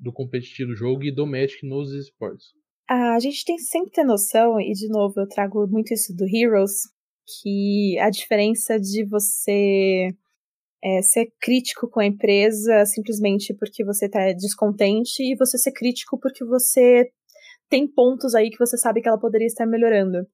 do 0.00 0.12
competitivo 0.12 0.74
jogo 0.74 1.04
e 1.04 1.14
do 1.14 1.26
Magic 1.26 1.66
nos 1.66 1.92
esportes. 1.92 2.48
A 2.88 3.18
gente 3.18 3.44
tem 3.44 3.56
sempre 3.58 3.92
ter 3.92 4.04
noção, 4.04 4.60
e 4.60 4.72
de 4.72 4.88
novo 4.88 5.14
eu 5.18 5.26
trago 5.26 5.66
muito 5.66 5.94
isso 5.94 6.14
do 6.14 6.24
Heroes, 6.26 6.82
que 7.40 7.98
a 7.98 8.10
diferença 8.10 8.78
de 8.78 9.04
você 9.04 10.10
é, 10.82 11.00
ser 11.00 11.32
crítico 11.40 11.88
com 11.88 12.00
a 12.00 12.06
empresa 12.06 12.84
simplesmente 12.84 13.54
porque 13.54 13.82
você 13.84 14.04
está 14.04 14.32
descontente 14.32 15.22
e 15.22 15.34
você 15.34 15.56
ser 15.56 15.72
crítico 15.72 16.18
porque 16.20 16.44
você 16.44 17.10
tem 17.70 17.88
pontos 17.88 18.34
aí 18.34 18.50
que 18.50 18.58
você 18.58 18.76
sabe 18.76 19.00
que 19.00 19.08
ela 19.08 19.18
poderia 19.18 19.46
estar 19.46 19.66
melhorando. 19.66 20.26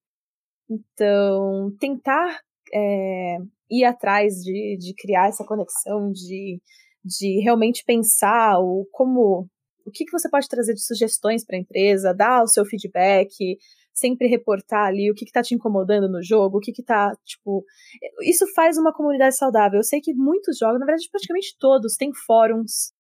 Então, 0.69 1.75
tentar 1.79 2.41
é, 2.73 3.37
ir 3.71 3.85
atrás 3.85 4.35
de, 4.43 4.77
de 4.79 4.95
criar 4.95 5.29
essa 5.29 5.45
conexão, 5.45 6.11
de, 6.11 6.61
de 7.05 7.41
realmente 7.43 7.85
pensar 7.85 8.59
o 8.59 8.87
como 8.93 9.49
o 9.87 9.91
que, 9.91 10.05
que 10.05 10.13
você 10.13 10.29
pode 10.29 10.49
trazer 10.49 10.75
de 10.75 10.85
sugestões 10.85 11.45
para 11.45 11.57
a 11.57 11.61
empresa, 11.61 12.15
dar 12.15 12.43
o 12.43 12.47
seu 12.47 12.65
feedback, 12.65 13.35
sempre 13.93 14.29
reportar 14.29 14.87
ali 14.87 15.11
o 15.11 15.15
que, 15.15 15.25
está 15.25 15.43
te 15.43 15.55
incomodando 15.55 16.09
no 16.09 16.23
jogo, 16.23 16.59
o 16.59 16.61
que, 16.61 16.71
está 16.71 17.13
tipo. 17.25 17.65
Isso 18.23 18.47
faz 18.55 18.79
uma 18.79 18.93
comunidade 18.93 19.37
saudável. 19.37 19.79
Eu 19.79 19.85
sei 19.85 20.01
que 20.01 20.15
muitos 20.15 20.59
jogos, 20.59 20.79
na 20.79 20.87
verdade, 20.87 21.09
praticamente 21.11 21.57
todos, 21.59 21.97
têm 21.97 22.13
fóruns, 22.27 22.93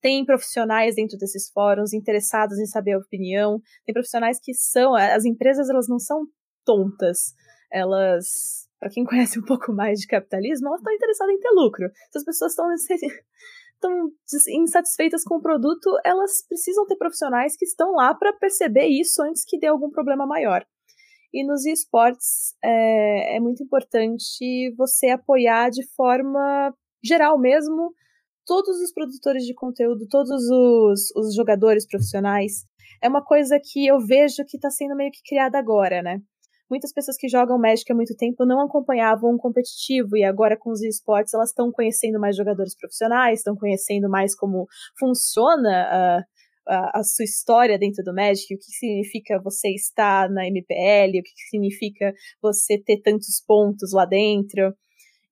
tem 0.00 0.24
profissionais 0.24 0.94
dentro 0.94 1.18
desses 1.18 1.50
fóruns 1.50 1.92
interessados 1.92 2.58
em 2.58 2.66
saber 2.66 2.92
a 2.92 2.98
opinião, 2.98 3.60
tem 3.84 3.92
profissionais 3.92 4.38
que 4.42 4.54
são. 4.54 4.94
As 4.94 5.24
empresas, 5.24 5.68
elas 5.68 5.88
não 5.88 5.98
são 5.98 6.24
tontas. 6.64 7.34
Elas 7.70 8.67
para 8.78 8.90
quem 8.90 9.04
conhece 9.04 9.38
um 9.38 9.44
pouco 9.44 9.72
mais 9.72 10.00
de 10.00 10.06
capitalismo, 10.06 10.68
elas 10.68 10.80
estão 10.80 10.92
interessadas 10.92 11.34
em 11.34 11.40
ter 11.40 11.50
lucro. 11.50 11.90
Se 12.10 12.18
as 12.18 12.24
pessoas 12.24 12.52
estão 12.52 12.66
estão 13.78 14.10
insatisfeitas 14.60 15.22
com 15.22 15.36
o 15.36 15.40
produto, 15.42 15.88
elas 16.04 16.44
precisam 16.48 16.84
ter 16.86 16.96
profissionais 16.96 17.56
que 17.56 17.64
estão 17.64 17.92
lá 17.92 18.12
para 18.12 18.32
perceber 18.32 18.86
isso 18.86 19.22
antes 19.22 19.44
que 19.46 19.58
dê 19.58 19.68
algum 19.68 19.90
problema 19.90 20.26
maior. 20.26 20.64
E 21.32 21.46
nos 21.46 21.64
esportes 21.64 22.56
é, 22.62 23.36
é 23.36 23.40
muito 23.40 23.62
importante 23.62 24.74
você 24.76 25.10
apoiar 25.10 25.70
de 25.70 25.86
forma 25.94 26.74
geral 27.04 27.38
mesmo 27.38 27.92
todos 28.44 28.80
os 28.80 28.92
produtores 28.92 29.44
de 29.44 29.54
conteúdo, 29.54 30.08
todos 30.08 30.30
os, 30.30 31.14
os 31.14 31.34
jogadores 31.34 31.86
profissionais. 31.86 32.64
É 33.02 33.08
uma 33.08 33.22
coisa 33.22 33.60
que 33.62 33.86
eu 33.86 34.00
vejo 34.00 34.44
que 34.46 34.56
está 34.56 34.70
sendo 34.70 34.96
meio 34.96 35.12
que 35.12 35.22
criada 35.22 35.58
agora, 35.58 36.02
né? 36.02 36.20
Muitas 36.70 36.92
pessoas 36.92 37.16
que 37.16 37.28
jogam 37.28 37.58
Magic 37.58 37.90
há 37.90 37.94
muito 37.94 38.14
tempo 38.16 38.44
não 38.44 38.60
acompanhavam 38.60 39.34
o 39.34 39.38
competitivo 39.38 40.16
e 40.16 40.24
agora 40.24 40.56
com 40.56 40.70
os 40.70 40.82
esportes 40.82 41.34
elas 41.34 41.50
estão 41.50 41.70
conhecendo 41.72 42.20
mais 42.20 42.36
jogadores 42.36 42.76
profissionais, 42.76 43.40
estão 43.40 43.56
conhecendo 43.56 44.08
mais 44.08 44.34
como 44.34 44.66
funciona 44.98 45.70
a, 45.70 46.24
a, 46.68 47.00
a, 47.00 47.02
sua 47.02 47.24
história 47.24 47.78
dentro 47.78 48.04
do 48.04 48.14
Magic, 48.14 48.54
o 48.54 48.58
que 48.58 48.64
significa 48.64 49.40
você 49.42 49.68
estar 49.70 50.30
na 50.30 50.46
MPL, 50.46 51.18
o 51.18 51.22
que 51.22 51.48
significa 51.50 52.12
você 52.42 52.78
ter 52.78 53.00
tantos 53.02 53.42
pontos 53.46 53.92
lá 53.92 54.04
dentro. 54.04 54.74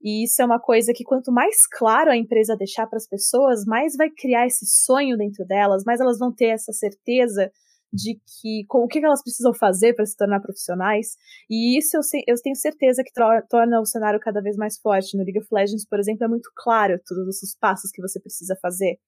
E 0.03 0.25
isso 0.25 0.41
é 0.41 0.45
uma 0.45 0.61
coisa 0.61 0.93
que 0.95 1.05
quanto 1.05 1.33
mais 1.33 1.67
claro 1.67 2.11
a 2.11 2.17
empresa 2.17 2.57
deixar 2.57 2.87
para 2.87 2.97
as 2.97 3.09
pessoas, 3.09 3.65
mais 3.67 3.97
vai 3.97 4.09
criar 4.11 4.47
esse 4.47 4.67
sonho 4.67 5.17
dentro 5.17 5.45
delas, 5.47 5.83
mais 5.85 6.01
elas 6.01 6.19
vão 6.19 6.33
ter 6.33 6.47
essa 6.47 6.73
certeza 6.73 7.51
de 7.97 8.15
que 8.15 8.65
com, 8.69 8.85
o 8.85 8.87
que 8.87 8.99
elas 8.99 9.23
precisam 9.23 9.55
fazer 9.55 9.95
para 9.95 10.05
se 10.05 10.17
tornar 10.17 10.41
profissionais. 10.41 11.17
E 11.49 11.79
isso 11.79 11.97
eu, 11.97 12.03
eu 12.27 12.37
tenho 12.43 12.55
certeza 12.55 13.03
que 13.03 13.13
torna 13.49 13.81
o 13.81 13.87
cenário 13.87 14.21
cada 14.21 14.43
vez 14.43 14.57
mais 14.57 14.79
forte. 14.79 15.17
No 15.17 15.25
League 15.25 15.39
of 15.39 15.49
Legends, 15.51 15.87
por 15.89 15.99
exemplo, 15.99 16.25
é 16.25 16.29
muito 16.29 16.51
claro 16.55 17.01
todos 17.07 17.43
os 17.43 17.57
passos 17.59 17.91
que 17.91 18.03
você 18.03 18.21
precisa 18.21 18.57
fazer. 18.61 18.99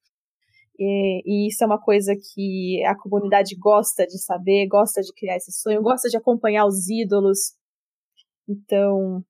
E, 0.78 1.22
e, 1.26 1.48
isso 1.48 1.62
é 1.64 1.66
uma 1.66 1.80
coisa 1.80 2.14
que 2.14 2.82
a 2.86 2.96
comunidade 2.96 3.56
gosta 3.56 4.06
de 4.06 4.18
saber, 4.22 4.68
gosta 4.68 5.02
de 5.02 5.12
criar 5.12 5.36
esse 5.36 5.52
sonho, 5.52 5.82
gosta 5.82 6.08
de 6.08 6.16
acompanhar 6.16 6.66
os 6.66 6.88
ídolos. 6.88 7.54
Então, 8.48 9.24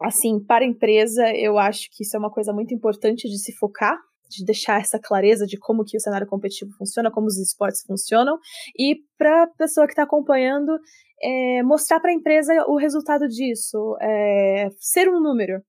assim, 0.00 0.40
para 0.40 0.64
a 0.64 0.68
empresa, 0.68 1.30
eu 1.36 1.58
acho 1.58 1.88
que 1.90 2.02
isso 2.02 2.16
é 2.16 2.18
uma 2.18 2.30
coisa 2.30 2.52
muito 2.52 2.74
importante 2.74 3.28
de 3.28 3.38
se 3.38 3.52
focar, 3.52 3.96
de 4.36 4.44
deixar 4.44 4.80
essa 4.80 4.98
clareza 4.98 5.46
de 5.46 5.58
como 5.58 5.84
que 5.84 5.96
o 5.96 6.00
cenário 6.00 6.26
competitivo 6.26 6.72
funciona, 6.76 7.10
como 7.10 7.26
os 7.26 7.38
esportes 7.38 7.82
funcionam, 7.86 8.38
e 8.78 8.96
para 9.18 9.44
a 9.44 9.46
pessoa 9.46 9.86
que 9.86 9.92
está 9.92 10.02
acompanhando, 10.02 10.72
é, 11.22 11.62
mostrar 11.62 12.00
para 12.00 12.10
a 12.10 12.14
empresa 12.14 12.52
o 12.66 12.76
resultado 12.76 13.28
disso, 13.28 13.96
é, 14.00 14.68
ser 14.78 15.08
um 15.08 15.20
número, 15.20 15.62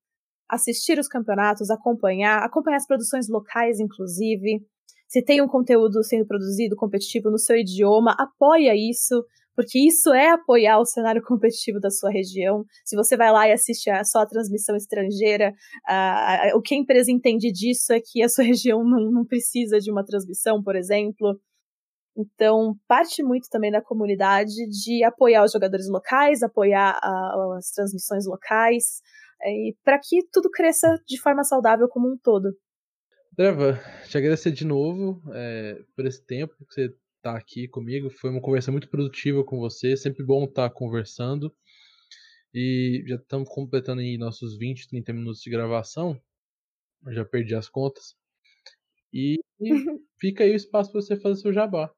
assistir 0.49 0.99
os 0.99 1.07
campeonatos, 1.07 1.69
acompanhar, 1.69 2.43
acompanhar 2.43 2.77
as 2.77 2.87
produções 2.87 3.27
locais, 3.29 3.79
inclusive. 3.79 4.61
Se 5.07 5.23
tem 5.23 5.41
um 5.41 5.47
conteúdo 5.47 6.03
sendo 6.03 6.25
produzido 6.25 6.75
competitivo 6.75 7.29
no 7.29 7.37
seu 7.37 7.55
idioma, 7.55 8.15
apoia 8.17 8.73
isso, 8.75 9.23
porque 9.55 9.79
isso 9.79 10.13
é 10.13 10.29
apoiar 10.29 10.79
o 10.79 10.85
cenário 10.85 11.21
competitivo 11.21 11.79
da 11.79 11.89
sua 11.89 12.09
região. 12.09 12.65
Se 12.83 12.95
você 12.95 13.15
vai 13.15 13.31
lá 13.31 13.47
e 13.47 13.51
assiste 13.51 13.89
a 13.89 14.03
só 14.03 14.19
a 14.19 14.25
transmissão 14.25 14.75
estrangeira, 14.75 15.53
o 16.55 16.61
que 16.61 16.75
a 16.75 16.77
empresa 16.77 17.11
entende 17.11 17.51
disso 17.51 17.93
é 17.93 17.99
que 17.99 18.23
a 18.23 18.29
sua 18.29 18.43
região 18.45 18.83
não, 18.83 19.11
não 19.11 19.25
precisa 19.25 19.79
de 19.79 19.91
uma 19.91 20.03
transmissão, 20.03 20.61
por 20.61 20.75
exemplo. 20.75 21.39
Então, 22.15 22.75
parte 22.87 23.23
muito 23.23 23.47
também 23.49 23.71
da 23.71 23.81
comunidade 23.81 24.53
de 24.69 25.03
apoiar 25.03 25.43
os 25.43 25.51
jogadores 25.51 25.89
locais, 25.89 26.43
apoiar 26.43 26.99
as 27.57 27.71
transmissões 27.71 28.25
locais, 28.27 29.01
e 29.41 29.75
para 29.83 29.99
que 29.99 30.21
tudo 30.31 30.49
cresça 30.49 30.87
de 31.07 31.19
forma 31.19 31.43
saudável 31.43 31.87
como 31.89 32.11
um 32.11 32.17
todo. 32.17 32.55
Dreva, 33.35 33.79
te 34.07 34.15
agradecer 34.15 34.51
de 34.51 34.63
novo 34.63 35.19
é, 35.33 35.81
por 35.95 36.05
esse 36.05 36.23
tempo 36.23 36.53
que 36.67 36.73
você 36.73 36.95
estar 37.23 37.33
tá 37.33 37.37
aqui 37.37 37.67
comigo. 37.69 38.09
Foi 38.09 38.29
uma 38.29 38.41
conversa 38.41 38.71
muito 38.71 38.89
produtiva 38.89 39.43
com 39.43 39.57
você. 39.57 39.95
Sempre 39.95 40.25
bom 40.25 40.43
estar 40.43 40.69
tá 40.69 40.75
conversando. 40.75 41.55
E 42.53 43.03
já 43.07 43.15
estamos 43.15 43.49
completando 43.49 44.01
aí 44.01 44.17
nossos 44.17 44.57
20, 44.57 44.89
30 44.89 45.13
minutos 45.13 45.41
de 45.41 45.49
gravação. 45.49 46.19
Eu 47.05 47.13
já 47.13 47.25
perdi 47.25 47.55
as 47.55 47.69
contas. 47.69 48.15
E, 49.11 49.39
fica 50.19 50.43
aí 50.43 50.51
o 50.51 50.55
espaço 50.55 50.91
para 50.91 51.01
você 51.01 51.15
fazer 51.15 51.41
seu 51.41 51.53
jabá. 51.53 51.89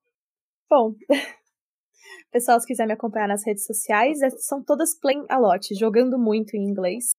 Bom, 0.69 0.95
pessoal, 2.31 2.59
se 2.59 2.67
quiser 2.67 2.85
me 2.85 2.93
acompanhar 2.93 3.27
nas 3.27 3.45
redes 3.45 3.65
sociais, 3.65 4.21
é, 4.21 4.29
são 4.29 4.63
todas 4.63 4.97
plain 4.99 5.25
a 5.29 5.37
lot, 5.37 5.73
jogando 5.75 6.17
muito 6.17 6.55
em 6.55 6.63
inglês. 6.63 7.11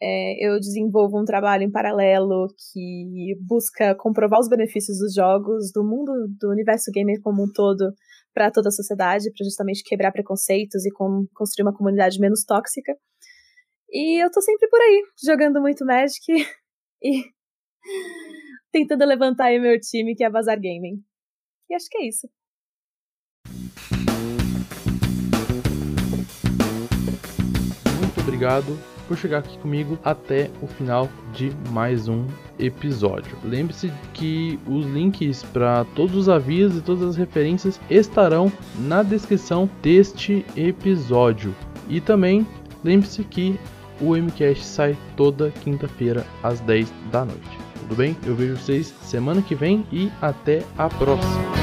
É, 0.00 0.46
eu 0.46 0.60
desenvolvo 0.60 1.20
um 1.20 1.24
trabalho 1.24 1.64
em 1.64 1.70
paralelo 1.70 2.46
que 2.72 3.34
busca 3.40 3.96
comprovar 3.96 4.38
os 4.38 4.48
benefícios 4.48 4.98
dos 4.98 5.12
jogos, 5.12 5.72
do 5.72 5.82
mundo, 5.82 6.12
do 6.40 6.50
universo 6.50 6.92
gamer 6.92 7.20
como 7.20 7.42
um 7.42 7.52
todo, 7.52 7.92
para 8.32 8.50
toda 8.50 8.68
a 8.68 8.72
sociedade, 8.72 9.32
para 9.32 9.44
justamente 9.44 9.82
quebrar 9.82 10.12
preconceitos 10.12 10.86
e 10.86 10.92
com, 10.92 11.26
construir 11.34 11.66
uma 11.66 11.76
comunidade 11.76 12.20
menos 12.20 12.44
tóxica. 12.44 12.96
E 13.90 14.22
eu 14.22 14.30
tô 14.30 14.40
sempre 14.40 14.68
por 14.68 14.80
aí, 14.80 15.02
jogando 15.24 15.60
muito 15.60 15.84
Magic 15.84 16.22
e 17.02 17.24
tentando 18.70 19.04
levantar 19.04 19.46
aí 19.46 19.58
meu 19.58 19.80
time, 19.80 20.14
que 20.14 20.22
é 20.22 20.30
Bazar 20.30 20.56
Gaming. 20.56 21.02
E 21.68 21.74
acho 21.74 21.86
que 21.90 21.98
é 21.98 22.06
isso. 22.06 22.28
Muito 28.00 28.20
obrigado 28.20 28.97
por 29.08 29.16
chegar 29.16 29.38
aqui 29.38 29.58
comigo 29.58 29.98
até 30.04 30.50
o 30.62 30.66
final 30.66 31.08
de 31.32 31.50
mais 31.70 32.06
um 32.06 32.26
episódio. 32.58 33.36
Lembre-se 33.42 33.90
que 34.12 34.60
os 34.68 34.84
links 34.86 35.42
para 35.42 35.84
todos 35.96 36.14
os 36.14 36.28
avisos 36.28 36.78
e 36.78 36.82
todas 36.82 37.02
as 37.02 37.16
referências 37.16 37.80
estarão 37.90 38.52
na 38.78 39.02
descrição 39.02 39.68
deste 39.82 40.44
episódio. 40.54 41.54
E 41.88 42.00
também 42.00 42.46
lembre-se 42.84 43.24
que 43.24 43.58
o 44.00 44.14
MCast 44.14 44.64
sai 44.64 44.96
toda 45.16 45.50
quinta-feira 45.50 46.24
às 46.42 46.60
10 46.60 46.92
da 47.10 47.24
noite. 47.24 47.58
Tudo 47.80 47.96
bem? 47.96 48.16
Eu 48.26 48.36
vejo 48.36 48.56
vocês 48.56 48.94
semana 49.02 49.40
que 49.40 49.54
vem 49.54 49.86
e 49.90 50.12
até 50.20 50.62
a 50.76 50.88
próxima. 50.88 51.57